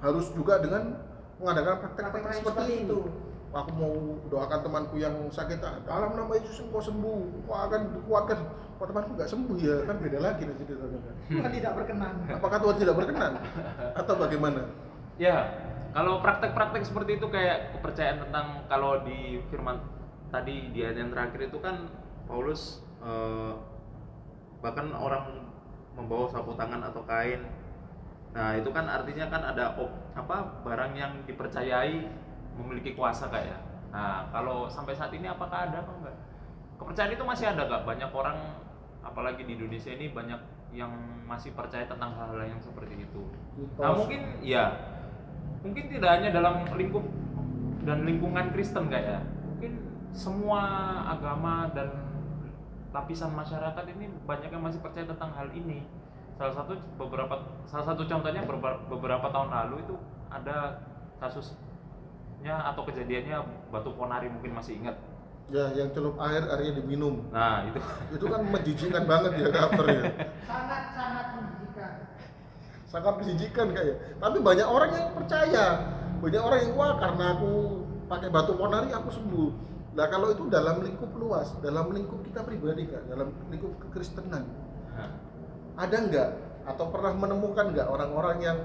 harus 0.00 0.32
juga 0.32 0.56
dengan 0.58 0.96
mengadakan 1.40 1.74
praktek-praktek 1.82 2.20
Praktek 2.20 2.38
seperti, 2.38 2.60
seperti 2.60 2.84
itu? 2.84 2.98
itu. 3.08 3.28
Aku 3.50 3.70
mau 3.74 3.94
doakan 4.30 4.60
temanku 4.62 4.94
yang 5.02 5.14
sakit, 5.34 5.58
ah, 5.66 5.82
dalam 5.82 6.14
nama 6.14 6.38
Yesus 6.38 6.62
engkau 6.62 6.78
sembuh, 6.78 7.50
kau 7.50 7.56
akan 7.58 7.80
dikuatkan. 7.98 8.38
Kok 8.78 8.86
temanku 8.86 9.10
nggak 9.18 9.26
sembuh 9.26 9.56
ya? 9.58 9.76
Kan 9.90 9.96
beda 9.98 10.18
lagi 10.22 10.42
nanti 10.46 10.62
ceritanya. 10.64 10.98
kan. 11.02 11.14
Tuhan 11.26 11.50
tidak 11.58 11.72
berkenan. 11.74 12.14
Apakah 12.30 12.58
Tuhan 12.62 12.76
tidak 12.78 12.94
berkenan 12.94 13.32
atau 13.98 14.14
bagaimana? 14.14 14.62
ya 15.20 15.52
kalau 15.92 16.24
praktek-praktek 16.24 16.88
seperti 16.88 17.20
itu 17.20 17.28
kayak 17.28 17.76
kepercayaan 17.76 18.24
tentang 18.24 18.64
kalau 18.72 19.04
di 19.04 19.44
firman 19.52 19.76
tadi 20.32 20.72
di 20.72 20.80
ayat 20.80 20.96
yang 20.96 21.12
terakhir 21.12 21.52
itu 21.52 21.60
kan 21.60 21.92
Paulus 22.24 22.80
eh, 23.04 23.52
bahkan 24.64 24.88
orang 24.96 25.44
membawa 25.92 26.32
sapu 26.32 26.56
tangan 26.56 26.80
atau 26.88 27.04
kain 27.04 27.44
nah 28.30 28.54
itu 28.54 28.70
kan 28.70 28.86
artinya 28.86 29.26
kan 29.26 29.42
ada 29.42 29.74
op- 29.74 30.14
apa 30.14 30.62
barang 30.62 30.92
yang 30.94 31.12
dipercayai 31.26 32.06
memiliki 32.54 32.94
kuasa 32.94 33.26
kayak 33.26 33.50
ya. 33.50 33.58
Nah 33.90 34.30
kalau 34.30 34.70
sampai 34.70 34.94
saat 34.94 35.10
ini 35.10 35.26
apakah 35.26 35.66
ada 35.66 35.82
apa 35.82 35.92
enggak? 35.98 36.16
Kepercayaan 36.78 37.12
itu 37.18 37.24
masih 37.26 37.46
ada 37.50 37.66
kak. 37.66 37.82
Banyak 37.82 38.10
orang 38.14 38.38
apalagi 39.02 39.42
di 39.42 39.58
Indonesia 39.58 39.90
ini 39.90 40.14
banyak 40.14 40.40
yang 40.70 40.92
masih 41.26 41.50
percaya 41.58 41.82
tentang 41.90 42.14
hal-hal 42.14 42.46
yang 42.46 42.62
seperti 42.62 43.02
itu. 43.02 43.22
Nah 43.74 43.90
mungkin 43.98 44.38
ya 44.38 44.64
mungkin 45.66 45.84
tidak 45.90 46.10
hanya 46.20 46.30
dalam 46.30 46.62
lingkup 46.78 47.04
dan 47.82 48.06
lingkungan 48.06 48.54
Kristen 48.54 48.86
kayak 48.86 49.18
ya. 49.18 49.20
Mungkin 49.50 49.72
semua 50.14 50.62
agama 51.06 51.70
dan 51.74 51.90
lapisan 52.90 53.34
masyarakat 53.34 53.84
ini 53.94 54.10
banyak 54.26 54.50
yang 54.50 54.62
masih 54.62 54.82
percaya 54.82 55.06
tentang 55.06 55.30
hal 55.34 55.46
ini 55.54 55.86
salah 56.40 56.56
satu 56.56 56.72
beberapa 56.96 57.36
salah 57.68 57.84
satu 57.92 58.08
contohnya 58.08 58.40
beberapa, 58.48 58.80
beberapa 58.88 59.28
tahun 59.28 59.52
lalu 59.52 59.84
itu 59.84 59.94
ada 60.32 60.80
kasusnya 61.20 62.56
atau 62.72 62.88
kejadiannya 62.88 63.68
batu 63.68 63.92
ponari 63.92 64.32
mungkin 64.32 64.56
masih 64.56 64.80
ingat 64.80 64.96
Ya, 65.50 65.66
yang 65.74 65.90
celup 65.90 66.14
air 66.22 66.46
airnya 66.46 66.78
diminum. 66.78 67.26
nah 67.34 67.66
itu 67.66 67.82
Itu 68.14 68.30
kan 68.30 68.46
menjijikkan 68.46 69.02
banget 69.02 69.34
ya 69.34 69.50
kabarnya. 69.50 70.30
Sangat-sangat 70.46 71.26
menjijikan. 71.34 71.92
Sangat 72.86 73.14
menjijikkan 73.18 73.66
kayak. 73.74 73.96
Tapi 74.22 74.38
banyak 74.38 74.68
orang 74.70 74.90
yang 74.94 75.10
percaya. 75.10 75.66
Banyak 76.22 76.38
orang 76.38 76.58
yang 76.62 76.72
wah 76.78 76.94
karena 77.02 77.24
aku 77.34 77.50
pakai 78.06 78.30
batu 78.30 78.54
ponari 78.54 78.94
aku 78.94 79.10
sembuh. 79.10 79.50
Nah 79.98 80.06
kalau 80.06 80.30
itu 80.30 80.46
dalam 80.46 80.86
lingkup 80.86 81.10
luas, 81.18 81.50
dalam 81.66 81.90
lingkup 81.90 82.22
kita 82.22 82.46
pribadi 82.46 82.86
kak, 82.86 83.10
dalam 83.10 83.34
lingkup 83.50 83.74
kekristenan, 83.82 84.46
nah, 84.94 85.10
ada 85.80 85.96
nggak? 85.96 86.30
Atau 86.68 86.92
pernah 86.92 87.16
menemukan 87.16 87.72
nggak 87.72 87.88
orang-orang 87.88 88.38
yang 88.44 88.58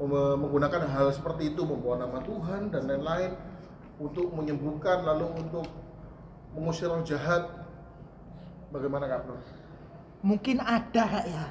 menggunakan 0.00 0.88
hal 0.88 1.12
seperti 1.12 1.52
itu 1.52 1.62
membawa 1.62 2.08
nama 2.08 2.18
Tuhan 2.24 2.72
dan 2.72 2.88
lain-lain 2.88 3.36
untuk 4.00 4.32
menyembuhkan 4.32 5.04
lalu 5.04 5.28
untuk 5.36 5.68
mengusir 6.56 6.88
roh 6.88 7.04
jahat? 7.04 7.44
Bagaimana 8.72 9.04
kak 9.04 9.28
Bro? 9.28 9.36
mungkin 10.22 10.62
ada 10.62 11.02
kak 11.02 11.26
ya. 11.28 11.46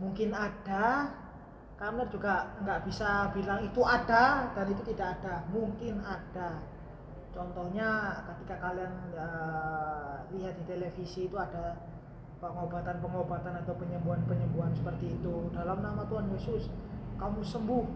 Mungkin 0.00 0.32
ada. 0.32 1.14
Kamler 1.76 2.12
juga 2.12 2.60
nggak 2.60 2.84
bisa 2.84 3.32
bilang 3.32 3.64
itu 3.64 3.80
ada 3.84 4.52
dan 4.52 4.66
itu 4.68 4.82
tidak 4.92 5.20
ada. 5.20 5.44
Mungkin 5.52 6.00
ada. 6.04 6.60
Contohnya 7.32 8.20
ketika 8.28 8.60
kalian 8.60 8.92
eh, 9.16 10.14
lihat 10.36 10.60
di 10.60 10.64
televisi 10.68 11.28
itu 11.28 11.36
ada 11.40 11.78
pengobatan-pengobatan 12.40 13.52
atau 13.62 13.76
penyembuhan-penyembuhan 13.76 14.72
seperti 14.72 15.12
itu. 15.12 15.52
Dalam 15.52 15.84
nama 15.84 16.02
Tuhan 16.08 16.32
Yesus 16.32 16.72
kamu 17.20 17.44
sembuh. 17.44 17.86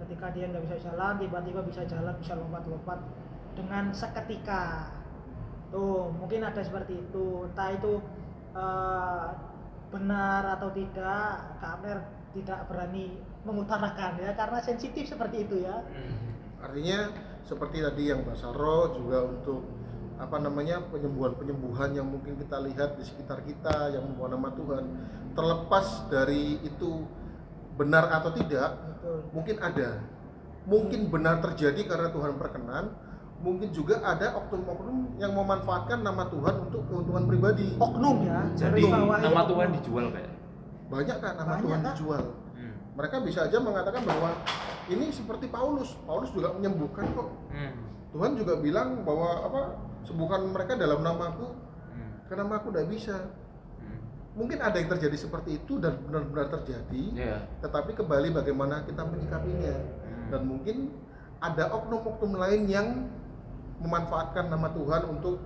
Ketika 0.00 0.32
dia 0.32 0.48
nggak 0.48 0.64
bisa 0.64 0.78
jalan 0.80 1.20
tiba-tiba 1.20 1.60
bisa 1.60 1.84
jalan 1.84 2.16
bisa 2.16 2.32
lompat-lompat 2.32 2.98
dengan 3.52 3.92
seketika. 3.92 4.88
Tuh 5.68 6.08
mungkin 6.16 6.40
ada 6.40 6.64
seperti 6.64 6.96
itu. 6.96 7.44
Entah 7.52 7.68
itu 7.76 8.00
eh, 8.56 9.26
benar 9.92 10.56
atau 10.56 10.72
tidak 10.72 11.60
Kak 11.60 11.70
Amner 11.78 11.98
tidak 12.32 12.64
berani 12.72 13.20
mengutarakan 13.44 14.22
ya 14.22 14.32
karena 14.32 14.58
sensitif 14.64 15.04
seperti 15.04 15.44
itu 15.44 15.68
ya. 15.68 15.84
Artinya 16.64 17.12
seperti 17.44 17.84
tadi 17.84 18.02
yang 18.08 18.24
Mbak 18.24 18.36
Saro 18.40 18.96
juga 18.96 19.28
untuk 19.28 19.66
apa 20.20 20.36
namanya 20.36 20.84
penyembuhan-penyembuhan 20.86 21.90
yang 21.92 22.04
mungkin 22.04 22.36
kita 22.36 22.60
lihat 22.60 22.94
di 22.94 23.04
sekitar 23.04 23.40
kita 23.40 23.88
yang 23.90 24.04
membawa 24.04 24.28
nama 24.30 24.48
Tuhan 24.52 24.84
terlepas 25.32 25.86
dari 26.06 26.60
itu 26.60 27.08
benar 27.74 28.12
atau 28.12 28.28
tidak 28.30 28.76
betul 28.76 29.18
mungkin 29.32 29.56
ada 29.58 29.88
mungkin 30.62 31.08
benar 31.08 31.40
terjadi 31.40 31.80
karena 31.88 32.08
Tuhan 32.10 32.36
berkenan 32.36 32.92
mungkin 33.40 33.72
juga 33.72 34.04
ada 34.04 34.36
oknum-oknum 34.36 35.16
yang 35.16 35.32
memanfaatkan 35.32 36.04
nama 36.04 36.28
Tuhan 36.28 36.68
untuk 36.68 36.84
keuntungan 36.84 37.24
pribadi 37.24 37.72
oknum 37.74 38.16
ya 38.22 38.44
Jadi 38.54 38.84
nama 38.84 39.16
oknum. 39.16 39.48
Tuhan 39.48 39.68
dijual 39.74 40.06
kayak. 40.12 40.32
banyak 40.90 41.16
kan 41.16 41.32
nama 41.32 41.48
Banyak, 41.48 41.62
Tuhan 41.64 41.80
Kak. 41.80 41.88
dijual 41.88 42.24
Hmm. 42.52 42.74
mereka 42.92 43.16
bisa 43.24 43.48
aja 43.48 43.56
mengatakan 43.56 44.02
bahwa 44.04 44.30
ini 44.86 45.08
seperti 45.08 45.48
Paulus 45.48 45.96
Paulus 46.04 46.28
juga 46.30 46.52
menyembuhkan 46.52 47.08
kok 47.10 47.28
Hmm. 47.48 47.72
Tuhan 48.10 48.36
juga 48.36 48.60
bilang 48.60 49.00
bahwa 49.00 49.28
apa 49.40 49.60
sembuhkan 50.02 50.40
mereka 50.46 50.72
dalam 50.74 51.00
namaku 51.00 51.46
Hmm. 51.90 52.12
karena 52.26 52.40
nama 52.42 52.54
aku 52.56 52.68
tidak 52.70 52.88
bisa 52.88 53.16
Hmm. 53.76 54.00
mungkin 54.34 54.58
ada 54.58 54.76
yang 54.76 54.88
terjadi 54.88 55.16
seperti 55.18 55.58
itu 55.58 55.76
dan 55.76 55.98
benar-benar 56.00 56.48
terjadi 56.52 57.02
Iya. 57.12 57.36
tetapi 57.60 57.94
kembali 57.94 58.28
bagaimana 58.32 58.82
kita 58.82 59.02
menyikapinya 59.02 59.74
Hmm. 59.74 60.28
dan 60.30 60.40
mungkin 60.42 60.76
ada 61.38 61.72
oknum-oknum 61.72 62.32
lain 62.36 62.62
yang 62.64 62.88
memanfaatkan 63.78 64.46
nama 64.46 64.68
Tuhan 64.70 65.02
untuk 65.08 65.40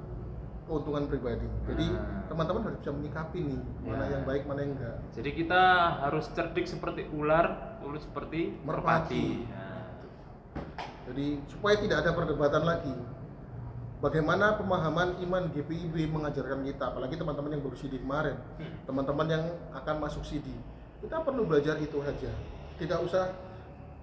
keuntungan 0.65 1.07
pribadi 1.07 1.45
jadi 1.65 1.87
Nah. 1.89 2.25
teman-teman 2.27 2.65
harus 2.65 2.79
bisa 2.79 2.91
menyikapi 2.91 3.39
nih 3.39 3.61
mana 3.85 4.05
Ya. 4.05 4.11
yang 4.11 4.23
baik 4.25 4.43
mana 4.45 4.61
yang 4.61 4.73
enggak 4.75 4.97
Jadi 5.13 5.31
kita 5.35 5.63
harus 6.01 6.25
cerdik 6.31 6.65
seperti 6.65 7.05
ular, 7.11 7.77
tulus 7.79 8.03
seperti 8.03 8.59
Merpati. 8.59 8.65
merpati. 8.65 9.27
Nah. 9.47 9.63
Jadi 11.05 11.27
supaya 11.47 11.77
tidak 11.77 11.99
ada 12.01 12.11
perdebatan 12.11 12.65
lagi. 12.65 12.95
Bagaimana 14.05 14.61
pemahaman 14.61 15.17
iman 15.25 15.49
GPIB 15.49 16.13
mengajarkan 16.13 16.61
kita, 16.61 16.93
apalagi 16.93 17.17
teman-teman 17.17 17.57
yang 17.57 17.65
baru 17.65 17.73
CD 17.73 17.97
kemarin, 17.97 18.37
Hmm. 18.61 18.85
teman-teman 18.85 19.27
yang 19.33 19.45
akan 19.73 19.97
masuk 20.05 20.21
CD. 20.29 20.53
Kita 21.01 21.25
perlu 21.25 21.49
belajar 21.49 21.81
itu 21.81 22.05
saja. 22.05 22.29
Tidak 22.77 23.01
usah 23.01 23.33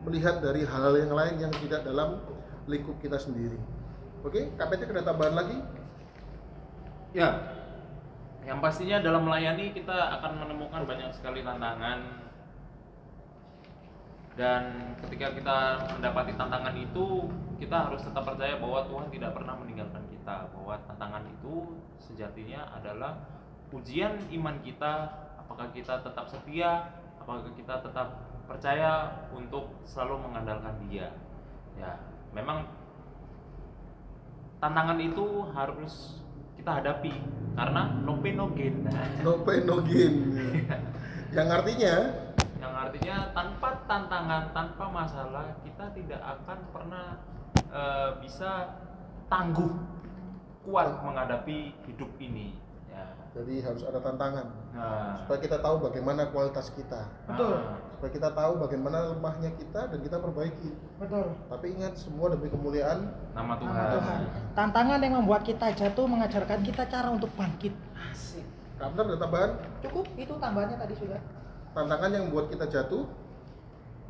melihat 0.01 0.41
dari 0.41 0.65
hal-hal 0.65 1.05
yang 1.05 1.13
lain 1.13 1.35
yang 1.37 1.53
tidak 1.53 1.85
dalam 1.85 2.17
lingkup 2.65 2.97
kita 2.97 3.21
sendiri. 3.21 3.61
Oke, 4.25 4.49
KPT 4.57 4.89
ada 4.89 5.05
tambahan 5.05 5.37
lagi? 5.37 5.57
Ya, 7.13 7.37
yang 8.41 8.57
pastinya 8.57 8.97
dalam 9.05 9.29
melayani 9.29 9.69
kita 9.69 10.17
akan 10.17 10.41
menemukan 10.41 10.81
banyak 10.81 11.13
sekali 11.13 11.45
tantangan 11.45 12.30
dan 14.39 14.95
ketika 15.03 15.35
kita 15.35 15.57
mendapati 15.97 16.31
tantangan 16.39 16.75
itu 16.79 17.27
kita 17.59 17.91
harus 17.91 17.99
tetap 17.99 18.23
percaya 18.23 18.55
bahwa 18.63 18.87
Tuhan 18.87 19.07
tidak 19.11 19.31
pernah 19.35 19.55
meninggalkan 19.59 20.03
kita. 20.07 20.49
Bahwa 20.55 20.79
tantangan 20.87 21.27
itu 21.27 21.75
sejatinya 21.99 22.71
adalah 22.71 23.27
ujian 23.75 24.15
iman 24.41 24.55
kita 24.63 24.93
apakah 25.35 25.67
kita 25.75 25.99
tetap 25.99 26.25
setia 26.31 26.95
apakah 27.19 27.51
kita 27.55 27.83
tetap 27.83 28.07
percaya 28.47 29.23
untuk 29.35 29.67
selalu 29.83 30.31
mengandalkan 30.31 30.79
dia. 30.87 31.11
Ya 31.75 31.99
memang 32.31 32.71
tantangan 34.63 34.99
itu 35.03 35.43
harus 35.51 36.23
kita 36.55 36.79
hadapi 36.79 37.11
karena 37.59 37.99
no 38.07 38.15
pain 38.23 38.35
no 38.39 38.47
gain. 38.55 38.75
No 39.27 39.43
pain 39.43 39.67
no 39.67 39.83
gain. 39.83 40.15
yang 41.35 41.47
artinya 41.47 41.93
artinya 43.01 43.33
tanpa 43.33 43.69
tantangan 43.89 44.43
tanpa 44.53 44.85
masalah 44.93 45.57
kita 45.65 45.89
tidak 45.97 46.21
akan 46.21 46.59
pernah 46.69 47.17
eh, 47.73 48.09
bisa 48.21 48.77
tangguh 49.25 49.73
kuat 50.61 51.01
menghadapi 51.01 51.73
hidup 51.89 52.13
ini 52.21 52.53
ya 52.93 53.09
jadi 53.33 53.65
harus 53.65 53.81
ada 53.89 54.05
tantangan 54.05 54.53
nah 54.77 55.17
supaya 55.25 55.39
kita 55.41 55.57
tahu 55.65 55.81
bagaimana 55.81 56.29
kualitas 56.29 56.69
kita, 56.77 57.09
Betul. 57.25 57.57
ah, 57.57 57.81
supaya 57.97 58.11
kita 58.13 58.29
tahu 58.37 58.51
bagaimana 58.69 59.17
lemahnya 59.17 59.49
kita 59.57 59.81
dan 59.89 59.99
kita 60.05 60.21
perbaiki. 60.21 60.69
betul 61.01 61.33
Tapi 61.49 61.65
ingat 61.73 61.97
semua 61.97 62.29
demi 62.29 62.53
kemuliaan 62.53 63.09
nama 63.33 63.57
Tuhan, 63.57 63.73
Nama 63.73 63.93
Tuhan. 63.97 64.19
Tantangan 64.53 64.99
yang 65.01 65.13
membuat 65.25 65.41
kita 65.41 65.73
jatuh 65.73 66.05
mengajarkan 66.05 66.59
kita 66.61 66.85
cara 66.85 67.09
untuk 67.09 67.33
bangkit. 67.33 67.73
Asik. 67.97 68.45
Kabar 68.77 69.09
ada 69.09 69.17
tambahan? 69.17 69.51
Cukup 69.81 70.05
itu 70.19 70.33
tambahannya 70.37 70.77
tadi 70.77 70.95
sudah. 71.01 71.40
Tantangan 71.71 72.09
yang 72.11 72.23
membuat 72.27 72.51
kita 72.51 72.67
jatuh, 72.67 73.07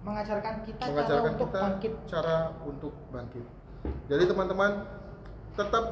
Mengajarkan 0.01 0.65
kita 0.65 0.81
cara 0.81 0.89
mengajarkan 0.97 1.21
untuk 1.21 1.37
kita 1.45 1.59
bangkit. 1.61 1.93
cara 2.09 2.37
untuk 2.65 2.93
bangkit. 3.13 3.45
Jadi 4.09 4.23
teman-teman 4.25 4.71
tetap 5.53 5.85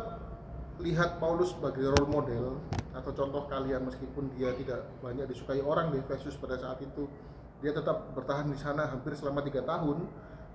lihat 0.81 1.21
Paulus 1.21 1.53
sebagai 1.53 1.93
role 1.93 2.09
model 2.09 2.57
atau 2.95 3.11
contoh 3.13 3.45
kalian 3.45 3.85
meskipun 3.85 4.33
dia 4.33 4.55
tidak 4.57 4.87
banyak 5.03 5.29
disukai 5.29 5.61
orang 5.61 5.93
di 5.93 6.01
Efesus 6.01 6.39
pada 6.41 6.57
saat 6.57 6.81
itu 6.81 7.05
dia 7.59 7.75
tetap 7.75 8.15
bertahan 8.15 8.47
di 8.49 8.57
sana 8.57 8.87
hampir 8.87 9.13
selama 9.13 9.43
tiga 9.43 9.61
tahun 9.67 10.07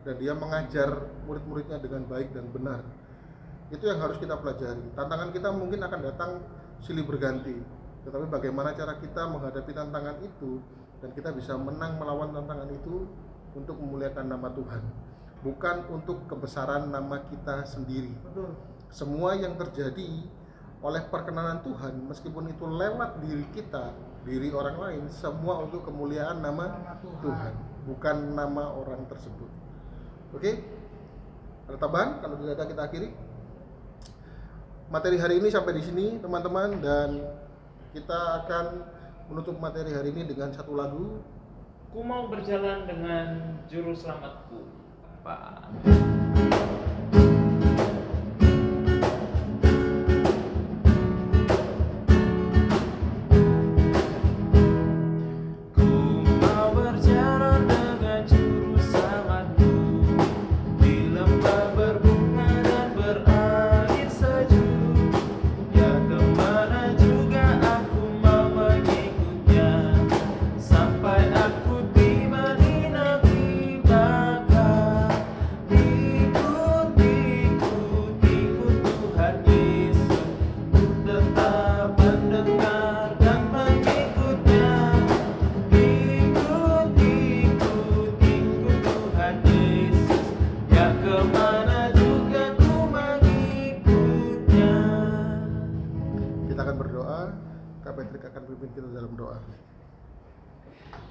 dan 0.02 0.14
dia 0.16 0.32
mengajar 0.32 0.90
murid-muridnya 1.28 1.76
dengan 1.78 2.08
baik 2.08 2.32
dan 2.32 2.48
benar 2.48 2.82
itu 3.68 3.84
yang 3.84 4.00
harus 4.00 4.16
kita 4.16 4.40
pelajari 4.40 4.80
tantangan 4.96 5.28
kita 5.30 5.52
mungkin 5.52 5.84
akan 5.84 6.00
datang 6.00 6.30
silih 6.80 7.04
berganti 7.04 7.60
tetapi 8.08 8.24
bagaimana 8.32 8.72
cara 8.72 8.96
kita 8.96 9.28
menghadapi 9.28 9.72
tantangan 9.76 10.16
itu 10.24 10.60
dan 11.04 11.12
kita 11.12 11.36
bisa 11.36 11.52
menang 11.60 12.00
melawan 12.00 12.32
tantangan 12.32 12.72
itu 12.72 13.04
untuk 13.52 13.76
memuliakan 13.76 14.24
nama 14.24 14.48
Tuhan 14.56 14.82
bukan 15.44 15.76
untuk 15.92 16.24
kebesaran 16.24 16.88
nama 16.88 17.20
kita 17.28 17.68
sendiri. 17.68 18.16
Betul. 18.24 18.56
semua 18.88 19.34
yang 19.34 19.58
terjadi 19.58 20.24
oleh 20.80 21.02
perkenanan 21.10 21.60
Tuhan 21.66 22.08
meskipun 22.08 22.46
itu 22.48 22.64
lewat 22.64 23.20
diri 23.20 23.42
kita 23.52 23.90
diri 24.22 24.54
orang 24.54 24.76
lain 24.80 25.04
semua 25.12 25.60
untuk 25.60 25.84
kemuliaan 25.84 26.40
nama 26.40 26.78
Nama 26.78 26.94
Tuhan. 27.02 27.20
Tuhan 27.20 27.52
bukan 27.84 28.16
nama 28.32 28.72
orang 28.72 29.04
tersebut. 29.10 29.50
Oke? 30.32 30.62
Ada 31.68 31.76
tambahan? 31.76 32.24
Kalau 32.24 32.36
tidak 32.40 32.54
ada 32.56 32.64
kita 32.70 32.82
akhiri. 32.88 33.08
Materi 34.88 35.16
hari 35.20 35.42
ini 35.42 35.48
sampai 35.52 35.72
di 35.76 35.82
sini 35.84 36.06
teman-teman 36.22 36.80
dan 36.80 37.08
kita 37.92 38.44
akan 38.44 38.64
menutup 39.34 39.58
materi 39.58 39.90
hari 39.90 40.14
ini 40.14 40.30
dengan 40.30 40.54
satu 40.54 40.78
lagu. 40.78 41.18
Ku 41.90 42.06
mau 42.06 42.30
berjalan 42.30 42.86
dengan 42.86 43.58
juru 43.66 43.90
selamatku. 43.90 44.62
Pak 45.26 45.74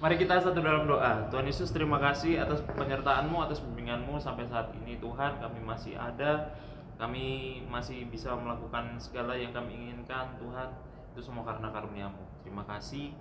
Mari 0.04 0.20
kita 0.20 0.36
satu 0.36 0.60
dalam 0.60 0.84
doa. 0.84 1.32
Tuhan 1.32 1.48
Yesus 1.48 1.72
terima 1.72 1.96
kasih 1.96 2.36
atas 2.36 2.60
penyertaanmu, 2.76 3.40
atas 3.40 3.64
bimbinganmu 3.64 4.20
sampai 4.20 4.44
saat 4.52 4.68
ini 4.76 5.00
Tuhan 5.00 5.40
kami 5.40 5.64
masih 5.64 5.96
ada. 5.96 6.60
Kami 7.00 7.64
masih 7.72 8.12
bisa 8.12 8.36
melakukan 8.36 9.00
segala 9.00 9.32
yang 9.40 9.56
kami 9.56 9.72
inginkan 9.72 10.36
Tuhan. 10.44 10.76
Itu 11.16 11.24
semua 11.24 11.48
karena 11.48 11.72
karuniamu. 11.72 12.20
Terima 12.44 12.68
kasih. 12.68 13.16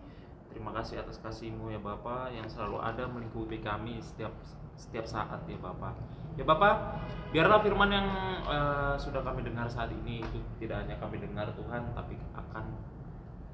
Terima 0.51 0.75
kasih 0.75 1.07
atas 1.07 1.23
kasihmu 1.23 1.71
ya 1.71 1.79
Bapa 1.79 2.35
yang 2.35 2.51
selalu 2.51 2.83
ada 2.83 3.07
melingkupi 3.07 3.63
kami 3.63 4.03
setiap 4.03 4.35
setiap 4.75 5.07
saat 5.07 5.39
ya 5.47 5.63
Bapa. 5.63 5.95
Ya 6.35 6.43
Bapa, 6.43 6.99
biarlah 7.31 7.63
firman 7.63 7.95
yang 7.95 8.11
eh, 8.43 8.95
sudah 8.99 9.23
kami 9.23 9.47
dengar 9.47 9.71
saat 9.71 9.95
ini 10.03 10.27
itu 10.27 10.43
tidak 10.59 10.83
hanya 10.83 10.99
kami 10.99 11.23
dengar 11.23 11.47
Tuhan, 11.55 11.95
tapi 11.95 12.19
akan 12.35 12.75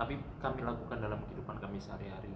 tapi 0.00 0.16
kami 0.40 0.64
lakukan 0.64 0.96
dalam 0.96 1.20
kehidupan 1.28 1.60
kami 1.60 1.76
sehari-hari. 1.76 2.32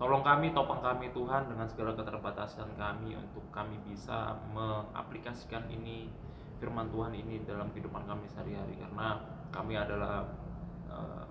Tolong 0.00 0.24
kami, 0.24 0.56
topang 0.56 0.80
kami 0.80 1.12
Tuhan 1.12 1.52
dengan 1.52 1.68
segala 1.68 1.92
keterbatasan 1.92 2.72
kami 2.80 3.20
untuk 3.20 3.44
kami 3.52 3.76
bisa 3.84 4.32
mengaplikasikan 4.48 5.68
ini 5.68 6.08
firman 6.56 6.88
Tuhan 6.88 7.12
ini 7.12 7.44
dalam 7.44 7.68
kehidupan 7.68 8.08
kami 8.08 8.24
sehari-hari 8.32 8.80
karena 8.80 9.20
kami 9.52 9.76
adalah 9.76 10.24
eh, 10.88 11.24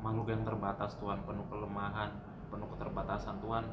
makhluk 0.00 0.32
yang 0.32 0.48
terbatas 0.48 0.96
Tuhan, 0.96 1.20
penuh 1.28 1.44
kelemahan, 1.52 2.08
penuh 2.48 2.68
keterbatasan 2.72 3.36
Tuhan. 3.44 3.68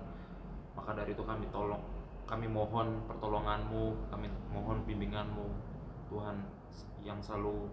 Maka 0.75 0.91
dari 0.99 1.15
itu 1.15 1.23
kami 1.23 1.47
tolong, 1.47 1.79
kami 2.27 2.51
mohon 2.51 2.99
pertolonganmu, 3.07 4.11
kami 4.11 4.27
mohon 4.51 4.83
bimbinganmu 4.83 5.47
Tuhan 6.11 6.43
yang 6.99 7.23
selalu 7.23 7.71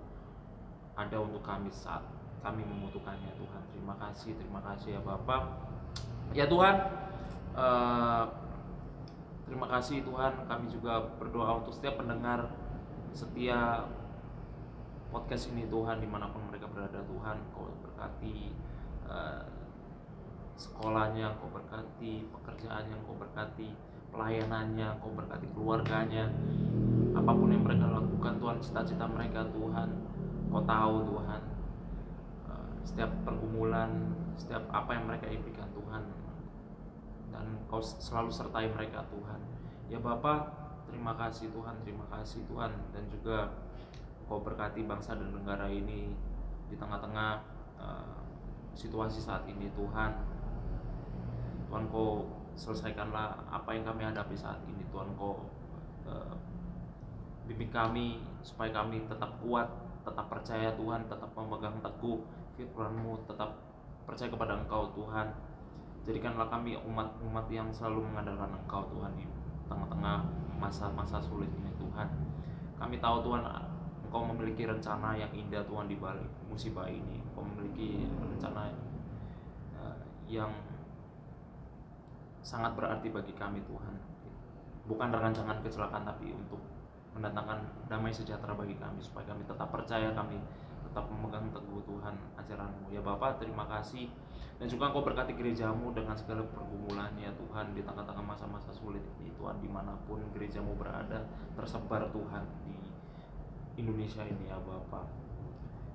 ada 0.94 1.18
untuk 1.18 1.42
kami 1.42 1.74
saat 1.74 2.06
kami 2.44 2.60
membutuhkannya 2.60 3.32
Tuhan. 3.40 3.62
Terima 3.72 3.94
kasih, 3.96 4.36
terima 4.36 4.60
kasih 4.60 5.00
ya 5.00 5.02
Bapak. 5.02 5.42
Ya 6.36 6.44
Tuhan, 6.44 6.76
eh, 7.56 8.24
terima 9.48 9.66
kasih 9.72 10.04
Tuhan. 10.04 10.32
Kami 10.44 10.66
juga 10.68 11.16
berdoa 11.16 11.64
untuk 11.64 11.72
setiap 11.72 12.04
pendengar 12.04 12.52
setia 13.16 13.88
podcast 15.14 15.54
ini 15.54 15.70
Tuhan 15.70 16.02
di 16.02 16.10
mana 16.10 16.26
pun 16.34 16.42
mereka 16.50 16.66
berada 16.66 16.98
Tuhan 17.06 17.38
Kau 17.54 17.70
berkati 17.86 18.50
eh, 19.06 19.42
sekolahnya 20.58 21.38
Kau 21.38 21.46
berkati 21.54 22.26
pekerjaannya 22.34 22.98
Kau 23.06 23.14
berkati 23.14 23.70
pelayanannya 24.10 24.98
Kau 24.98 25.14
berkati 25.14 25.46
keluarganya 25.54 26.26
apa 27.14 27.30
pun 27.30 27.54
yang 27.54 27.62
mereka 27.62 27.86
lakukan 27.86 28.42
Tuhan 28.42 28.58
cita-cita 28.58 29.06
mereka 29.06 29.46
Tuhan 29.54 29.88
Kau 30.50 30.66
tahu 30.66 31.06
Tuhan 31.14 31.53
setiap 32.84 33.10
pergumulan 33.24 34.12
setiap 34.36 34.66
apa 34.70 34.94
yang 34.94 35.08
mereka 35.08 35.26
impikan 35.30 35.66
Tuhan. 35.72 36.04
Dan 37.32 37.46
Kau 37.66 37.82
selalu 37.82 38.30
sertai 38.30 38.70
mereka 38.70 39.02
Tuhan. 39.10 39.40
Ya 39.90 39.98
Bapak 39.98 40.52
terima 40.86 41.16
kasih 41.18 41.50
Tuhan 41.50 41.74
terima 41.82 42.06
kasih 42.12 42.44
Tuhan. 42.46 42.70
Dan 42.94 43.08
juga 43.10 43.50
Kau 44.28 44.40
berkati 44.40 44.84
bangsa 44.84 45.16
dan 45.16 45.32
negara 45.32 45.66
ini 45.68 46.12
di 46.68 46.76
tengah-tengah 46.76 47.30
eh, 47.80 48.18
situasi 48.76 49.18
saat 49.18 49.48
ini 49.48 49.72
Tuhan. 49.74 50.12
Tuhan 51.72 51.84
Kau 51.90 52.28
selesaikanlah 52.54 53.50
apa 53.50 53.74
yang 53.74 53.82
kami 53.82 54.06
hadapi 54.06 54.36
saat 54.36 54.60
ini 54.68 54.84
Tuhan. 54.92 55.08
Kau 55.18 55.48
eh, 56.06 56.34
bimbing 57.44 57.72
kami 57.72 58.24
supaya 58.40 58.72
kami 58.72 59.04
tetap 59.04 59.36
kuat, 59.40 59.68
tetap 60.04 60.26
percaya 60.32 60.72
Tuhan, 60.76 61.04
tetap 61.08 61.28
memegang 61.36 61.76
teguh 61.84 62.43
firman-Mu, 62.54 63.26
tetap 63.26 63.50
percaya 64.06 64.30
kepada 64.30 64.54
Engkau 64.58 64.90
Tuhan. 64.94 65.28
Jadikanlah 66.04 66.52
kami 66.52 66.76
umat-umat 66.84 67.48
yang 67.48 67.68
selalu 67.72 68.04
mengandalkan 68.04 68.52
Engkau 68.54 68.84
Tuhan 68.92 69.12
di 69.16 69.24
tengah-tengah 69.66 70.22
masa-masa 70.60 71.18
sulit 71.18 71.48
ini 71.50 71.72
Tuhan. 71.80 72.08
Kami 72.76 73.00
tahu 73.00 73.24
Tuhan 73.24 73.42
Engkau 74.04 74.22
memiliki 74.30 74.68
rencana 74.68 75.16
yang 75.16 75.32
indah 75.32 75.64
Tuhan 75.64 75.88
di 75.88 75.96
balik 75.98 76.28
musibah 76.46 76.86
ini. 76.86 77.18
Engkau 77.32 77.42
memiliki 77.42 78.06
rencana 78.06 78.70
eh, 79.80 79.96
yang 80.28 80.52
sangat 82.44 82.76
berarti 82.76 83.08
bagi 83.08 83.32
kami 83.32 83.64
Tuhan. 83.64 83.94
Bukan 84.84 85.08
rancangan 85.08 85.64
kecelakaan 85.64 86.04
tapi 86.04 86.28
untuk 86.36 86.60
mendatangkan 87.16 87.88
damai 87.88 88.12
sejahtera 88.12 88.52
bagi 88.52 88.76
kami 88.76 89.00
supaya 89.00 89.24
kami 89.32 89.46
tetap 89.46 89.70
percaya 89.70 90.12
kami 90.12 90.36
tetap 90.94 91.10
memegang 91.10 91.50
teguh 91.50 91.82
Tuhan 91.90 92.14
ajaranmu. 92.38 92.86
Ya 92.94 93.02
Bapak 93.02 93.42
terima 93.42 93.66
kasih. 93.66 94.06
Dan 94.62 94.70
juga 94.70 94.94
Engkau 94.94 95.02
berkati 95.02 95.34
gerejamu 95.34 95.90
dengan 95.90 96.14
segala 96.14 96.46
pergumulannya 96.46 97.34
Tuhan 97.34 97.74
di 97.74 97.82
tengah-tengah 97.82 98.22
masa-masa 98.22 98.70
sulit 98.70 99.02
ini 99.18 99.34
Tuhan 99.34 99.58
di 99.58 99.66
mana 99.66 99.98
pun 100.06 100.22
gerejamu 100.30 100.78
berada 100.78 101.26
tersebar 101.58 102.06
Tuhan 102.14 102.46
di 102.62 102.78
Indonesia 103.82 104.22
ini 104.22 104.46
ya 104.46 104.54
Bapak. 104.62 105.10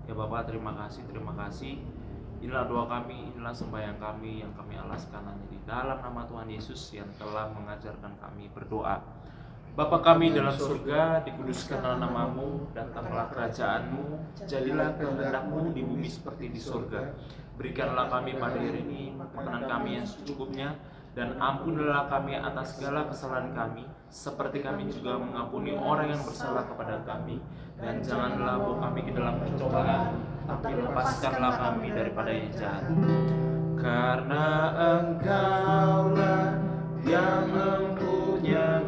Ya 0.04 0.12
Bapak 0.20 0.52
terima 0.52 0.76
kasih 0.76 1.08
terima 1.08 1.32
kasih. 1.48 1.80
Inilah 2.44 2.68
doa 2.68 2.84
kami 2.92 3.32
inilah 3.32 3.56
sembahyang 3.56 4.04
kami 4.04 4.44
yang 4.44 4.52
kami 4.52 4.76
alaskan 4.76 5.24
hanya 5.24 5.48
di 5.48 5.64
dalam 5.64 6.04
nama 6.04 6.28
Tuhan 6.28 6.52
Yesus 6.52 6.92
yang 6.92 7.08
telah 7.16 7.48
mengajarkan 7.56 8.20
kami 8.20 8.52
berdoa 8.52 9.00
Bapa 9.80 10.04
kami 10.04 10.36
dalam 10.36 10.52
surga, 10.52 11.24
dikuduskanlah 11.24 12.04
namamu, 12.04 12.68
datanglah 12.76 13.32
kerajaanmu, 13.32 14.20
jadilah 14.44 14.92
kehendakmu 15.00 15.72
di 15.72 15.88
bumi 15.88 16.04
seperti 16.04 16.52
di 16.52 16.60
surga. 16.60 17.16
Berikanlah 17.56 18.12
kami 18.12 18.36
pada 18.36 18.60
hari 18.60 18.84
ini 18.84 19.16
makanan 19.16 19.72
kami 19.72 19.96
yang 19.96 20.04
secukupnya, 20.04 20.76
dan 21.16 21.40
ampunilah 21.40 22.12
kami 22.12 22.36
atas 22.36 22.76
segala 22.76 23.08
kesalahan 23.08 23.56
kami, 23.56 23.88
seperti 24.12 24.60
kami 24.60 24.92
juga 24.92 25.16
mengampuni 25.16 25.72
orang 25.72 26.12
yang 26.12 26.28
bersalah 26.28 26.68
kepada 26.68 27.00
kami. 27.08 27.40
Dan 27.80 28.04
janganlah 28.04 28.60
bawa 28.60 28.84
kami 28.84 29.00
ke 29.08 29.16
dalam 29.16 29.40
pencobaan, 29.40 30.12
tapi 30.44 30.76
lepaskanlah 30.76 31.54
kami 31.56 31.88
daripada 31.96 32.32
yang 32.36 32.52
jahat. 32.52 32.84
Karena 33.80 34.76
engkaulah 34.76 36.68
yang 37.08 37.48
mempunyai 37.48 38.79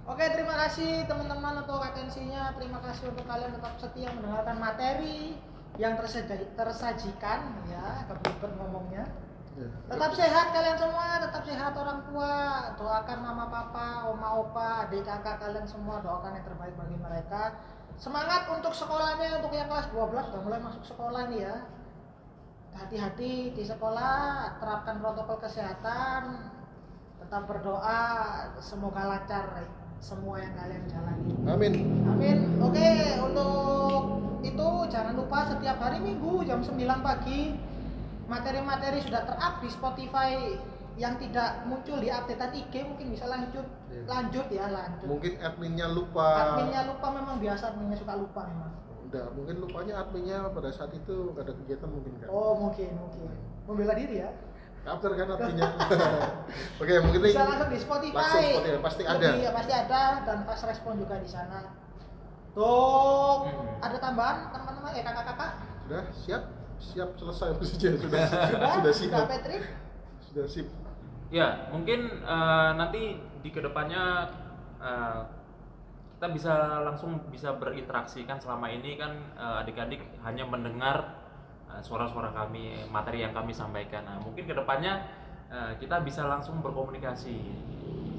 Oke, 0.03 0.27
terima 0.35 0.59
kasih 0.67 1.07
teman-teman 1.07 1.63
untuk 1.63 1.79
atensinya. 1.79 2.51
Terima 2.59 2.83
kasih 2.83 3.15
untuk 3.15 3.23
kalian 3.23 3.55
tetap 3.55 3.79
setia 3.79 4.11
mendengarkan 4.11 4.59
materi 4.59 5.39
yang 5.79 5.95
tersaji- 5.95 6.51
tersajikan 6.59 7.55
ya, 7.71 8.03
kebibet 8.11 8.51
ngomongnya. 8.59 9.07
Ya. 9.55 9.69
Tetap 9.95 10.11
sehat 10.19 10.51
kalian 10.51 10.75
semua, 10.75 11.23
tetap 11.23 11.47
sehat 11.47 11.73
orang 11.79 12.03
tua. 12.11 12.35
Doakan 12.83 13.19
mama 13.23 13.47
papa, 13.47 14.11
oma 14.11 14.43
opa, 14.43 14.91
adik 14.91 15.07
kakak 15.07 15.39
kalian 15.39 15.71
semua 15.71 16.03
doakan 16.03 16.35
yang 16.35 16.47
terbaik 16.51 16.75
bagi 16.75 16.99
mereka. 16.99 17.63
Semangat 17.95 18.51
untuk 18.51 18.75
sekolahnya 18.75 19.39
untuk 19.39 19.55
yang 19.55 19.71
kelas 19.71 19.87
12 19.95 20.27
sudah 20.27 20.43
mulai 20.43 20.59
masuk 20.59 20.83
sekolah 20.83 21.31
nih 21.31 21.47
ya. 21.47 21.57
Hati-hati 22.75 23.55
di 23.55 23.63
sekolah, 23.63 24.59
terapkan 24.59 24.99
protokol 24.99 25.39
kesehatan. 25.47 26.51
Tetap 27.23 27.47
berdoa, 27.47 28.03
semoga 28.59 29.07
lancar 29.07 29.63
semua 30.03 30.43
yang 30.43 30.53
kalian 30.59 30.83
jalani. 30.91 31.33
Amin. 31.47 31.73
Amin. 32.11 32.39
Oke, 32.59 32.89
untuk 33.23 34.03
itu 34.43 34.69
jangan 34.91 35.15
lupa 35.15 35.47
setiap 35.47 35.79
hari 35.79 36.03
Minggu 36.03 36.43
jam 36.43 36.59
9 36.59 36.75
pagi 37.01 37.55
materi-materi 38.27 38.99
sudah 38.99 39.23
ter-up 39.23 39.63
di 39.63 39.71
Spotify 39.71 40.59
yang 40.99 41.17
tidak 41.17 41.65
muncul 41.65 42.03
di 42.03 42.11
updatean 42.13 42.53
IG 42.53 42.85
mungkin 42.85 43.15
bisa 43.15 43.25
lanjut 43.25 43.65
Iya. 43.89 44.03
lanjut 44.05 44.47
ya 44.51 44.67
lanjut. 44.69 45.07
Mungkin 45.09 45.33
adminnya 45.41 45.87
lupa. 45.89 46.29
Adminnya 46.59 46.83
lupa 46.91 47.07
memang 47.15 47.37
biasa 47.39 47.73
adminnya 47.73 47.97
suka 47.97 48.15
lupa 48.19 48.41
memang. 48.51 48.73
Udah, 49.09 49.25
mungkin 49.37 49.55
lupanya 49.61 49.95
adminnya 50.03 50.49
pada 50.51 50.73
saat 50.73 50.91
itu 50.93 51.33
nggak 51.33 51.45
ada 51.47 51.55
kegiatan 51.63 51.89
mungkin 51.89 52.13
kan. 52.21 52.29
Oh 52.29 52.53
mungkin 52.59 52.91
mungkin 52.99 53.31
membela 53.69 53.95
diri 53.95 54.25
ya. 54.25 54.31
Abner 54.83 55.13
kan 55.15 55.27
adminnya. 55.31 55.69
Oke, 56.83 56.93
mungkin 56.99 57.21
Bisa 57.23 57.47
langsung 57.47 57.71
di 57.71 57.79
Spotify. 57.79 58.17
Langsung 58.19 58.43
Spotify, 58.43 58.81
pasti 58.83 59.03
ada. 59.07 59.29
Lebih- 59.31 59.55
pasti 59.55 59.73
ada 59.73 60.01
dan 60.23 60.39
fast 60.43 60.65
respon 60.67 60.93
juga 60.99 61.15
di 61.17 61.29
sana. 61.29 61.71
Tuh 62.53 63.47
Hmm. 63.47 63.79
ada 63.81 63.97
tambahan 63.97 64.51
teman-teman 64.51 64.91
eh 64.93 65.03
kakak-kakak. 65.03 65.51
sudah 65.83 66.05
siap. 66.13 66.43
siap 66.79 67.15
selesai 67.15 67.49
sudah 67.63 67.95
Sudah, 67.95 68.23
sudah 68.27 68.71
sudah 68.75 68.93
siap 68.93 69.23
Patrick? 69.25 69.63
sudah 70.21 70.47
sip 70.47 70.67
Ya, 71.31 71.71
mungkin 71.71 72.01
eh, 72.19 72.71
nanti 72.75 73.03
di 73.39 73.49
ke 73.49 73.63
depannya 73.63 74.27
eh, 74.79 75.21
kita 76.13 76.27
bisa 76.29 76.55
langsung 76.83 77.23
bisa 77.29 77.55
berinteraksi 77.55 78.23
kan 78.23 78.39
selama 78.39 78.67
ini 78.67 78.95
kan 78.95 79.15
adik-adik 79.59 80.03
hanya 80.21 80.43
mendengar 80.43 81.22
suara-suara 81.81 82.35
kami, 82.37 82.85
materi 82.93 83.25
yang 83.25 83.33
kami 83.33 83.57
sampaikan. 83.57 84.05
Nah, 84.05 84.21
mungkin 84.21 84.45
ke 84.45 84.53
depannya 84.53 85.09
eh, 85.49 85.73
kita 85.81 86.05
bisa 86.05 86.29
langsung 86.29 86.61
berkomunikasi 86.61 87.63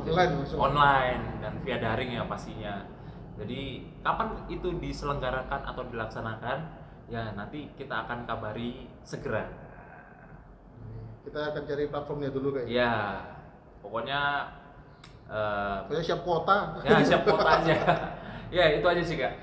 Online 0.03 0.33
online 0.57 1.23
dan 1.39 1.53
via 1.63 1.77
daring 1.79 2.11
ya 2.17 2.23
pastinya. 2.27 2.83
Jadi 3.39 3.87
kapan 4.03 4.45
itu 4.49 4.77
diselenggarakan 4.77 5.61
atau 5.63 5.83
dilaksanakan 5.89 6.57
ya 7.07 7.33
nanti 7.37 7.69
kita 7.77 8.07
akan 8.07 8.25
kabari 8.25 8.89
segera. 9.05 9.47
kita 11.23 11.55
akan 11.55 11.63
cari 11.63 11.87
platformnya 11.87 12.35
dulu 12.35 12.51
kayak 12.51 12.67
Ya, 12.67 13.23
pokoknya 13.79 14.51
eh, 15.31 15.77
Pokoknya 15.87 16.03
siap 16.03 16.21
kuota 16.27 16.57
ya 16.83 16.99
siap 16.99 17.23
kuota 17.23 17.63
aja. 17.63 17.75
ya 18.59 18.65
itu 18.75 18.85
aja 18.85 19.03
sih 19.03 19.15
kak. 19.15 19.33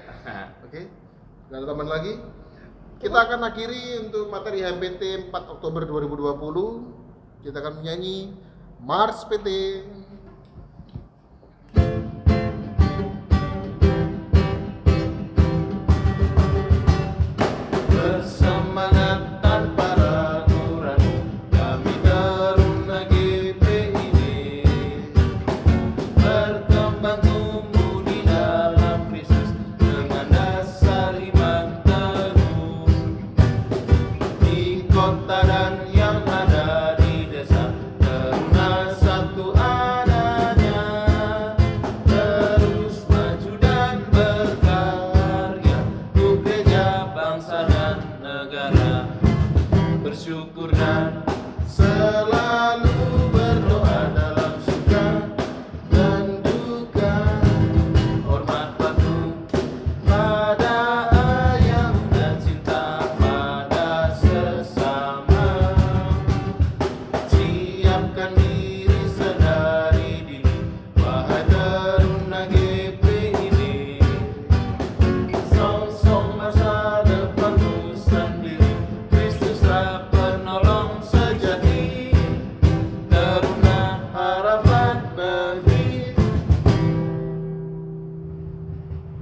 Oke, 0.69 0.87
nggak 1.49 1.57
ada 1.57 1.67
tambahan 1.67 1.91
lagi. 1.91 2.13
Kita 3.01 3.17
akan 3.17 3.49
akhiri 3.49 3.97
untuk 3.97 4.29
materi 4.29 4.61
HMPT 4.61 5.33
4 5.33 5.57
Oktober 5.57 5.89
2020. 5.89 7.41
Kita 7.41 7.57
akan 7.65 7.81
menyanyi 7.81 8.29
Mars 8.77 9.25
PT 9.25 9.49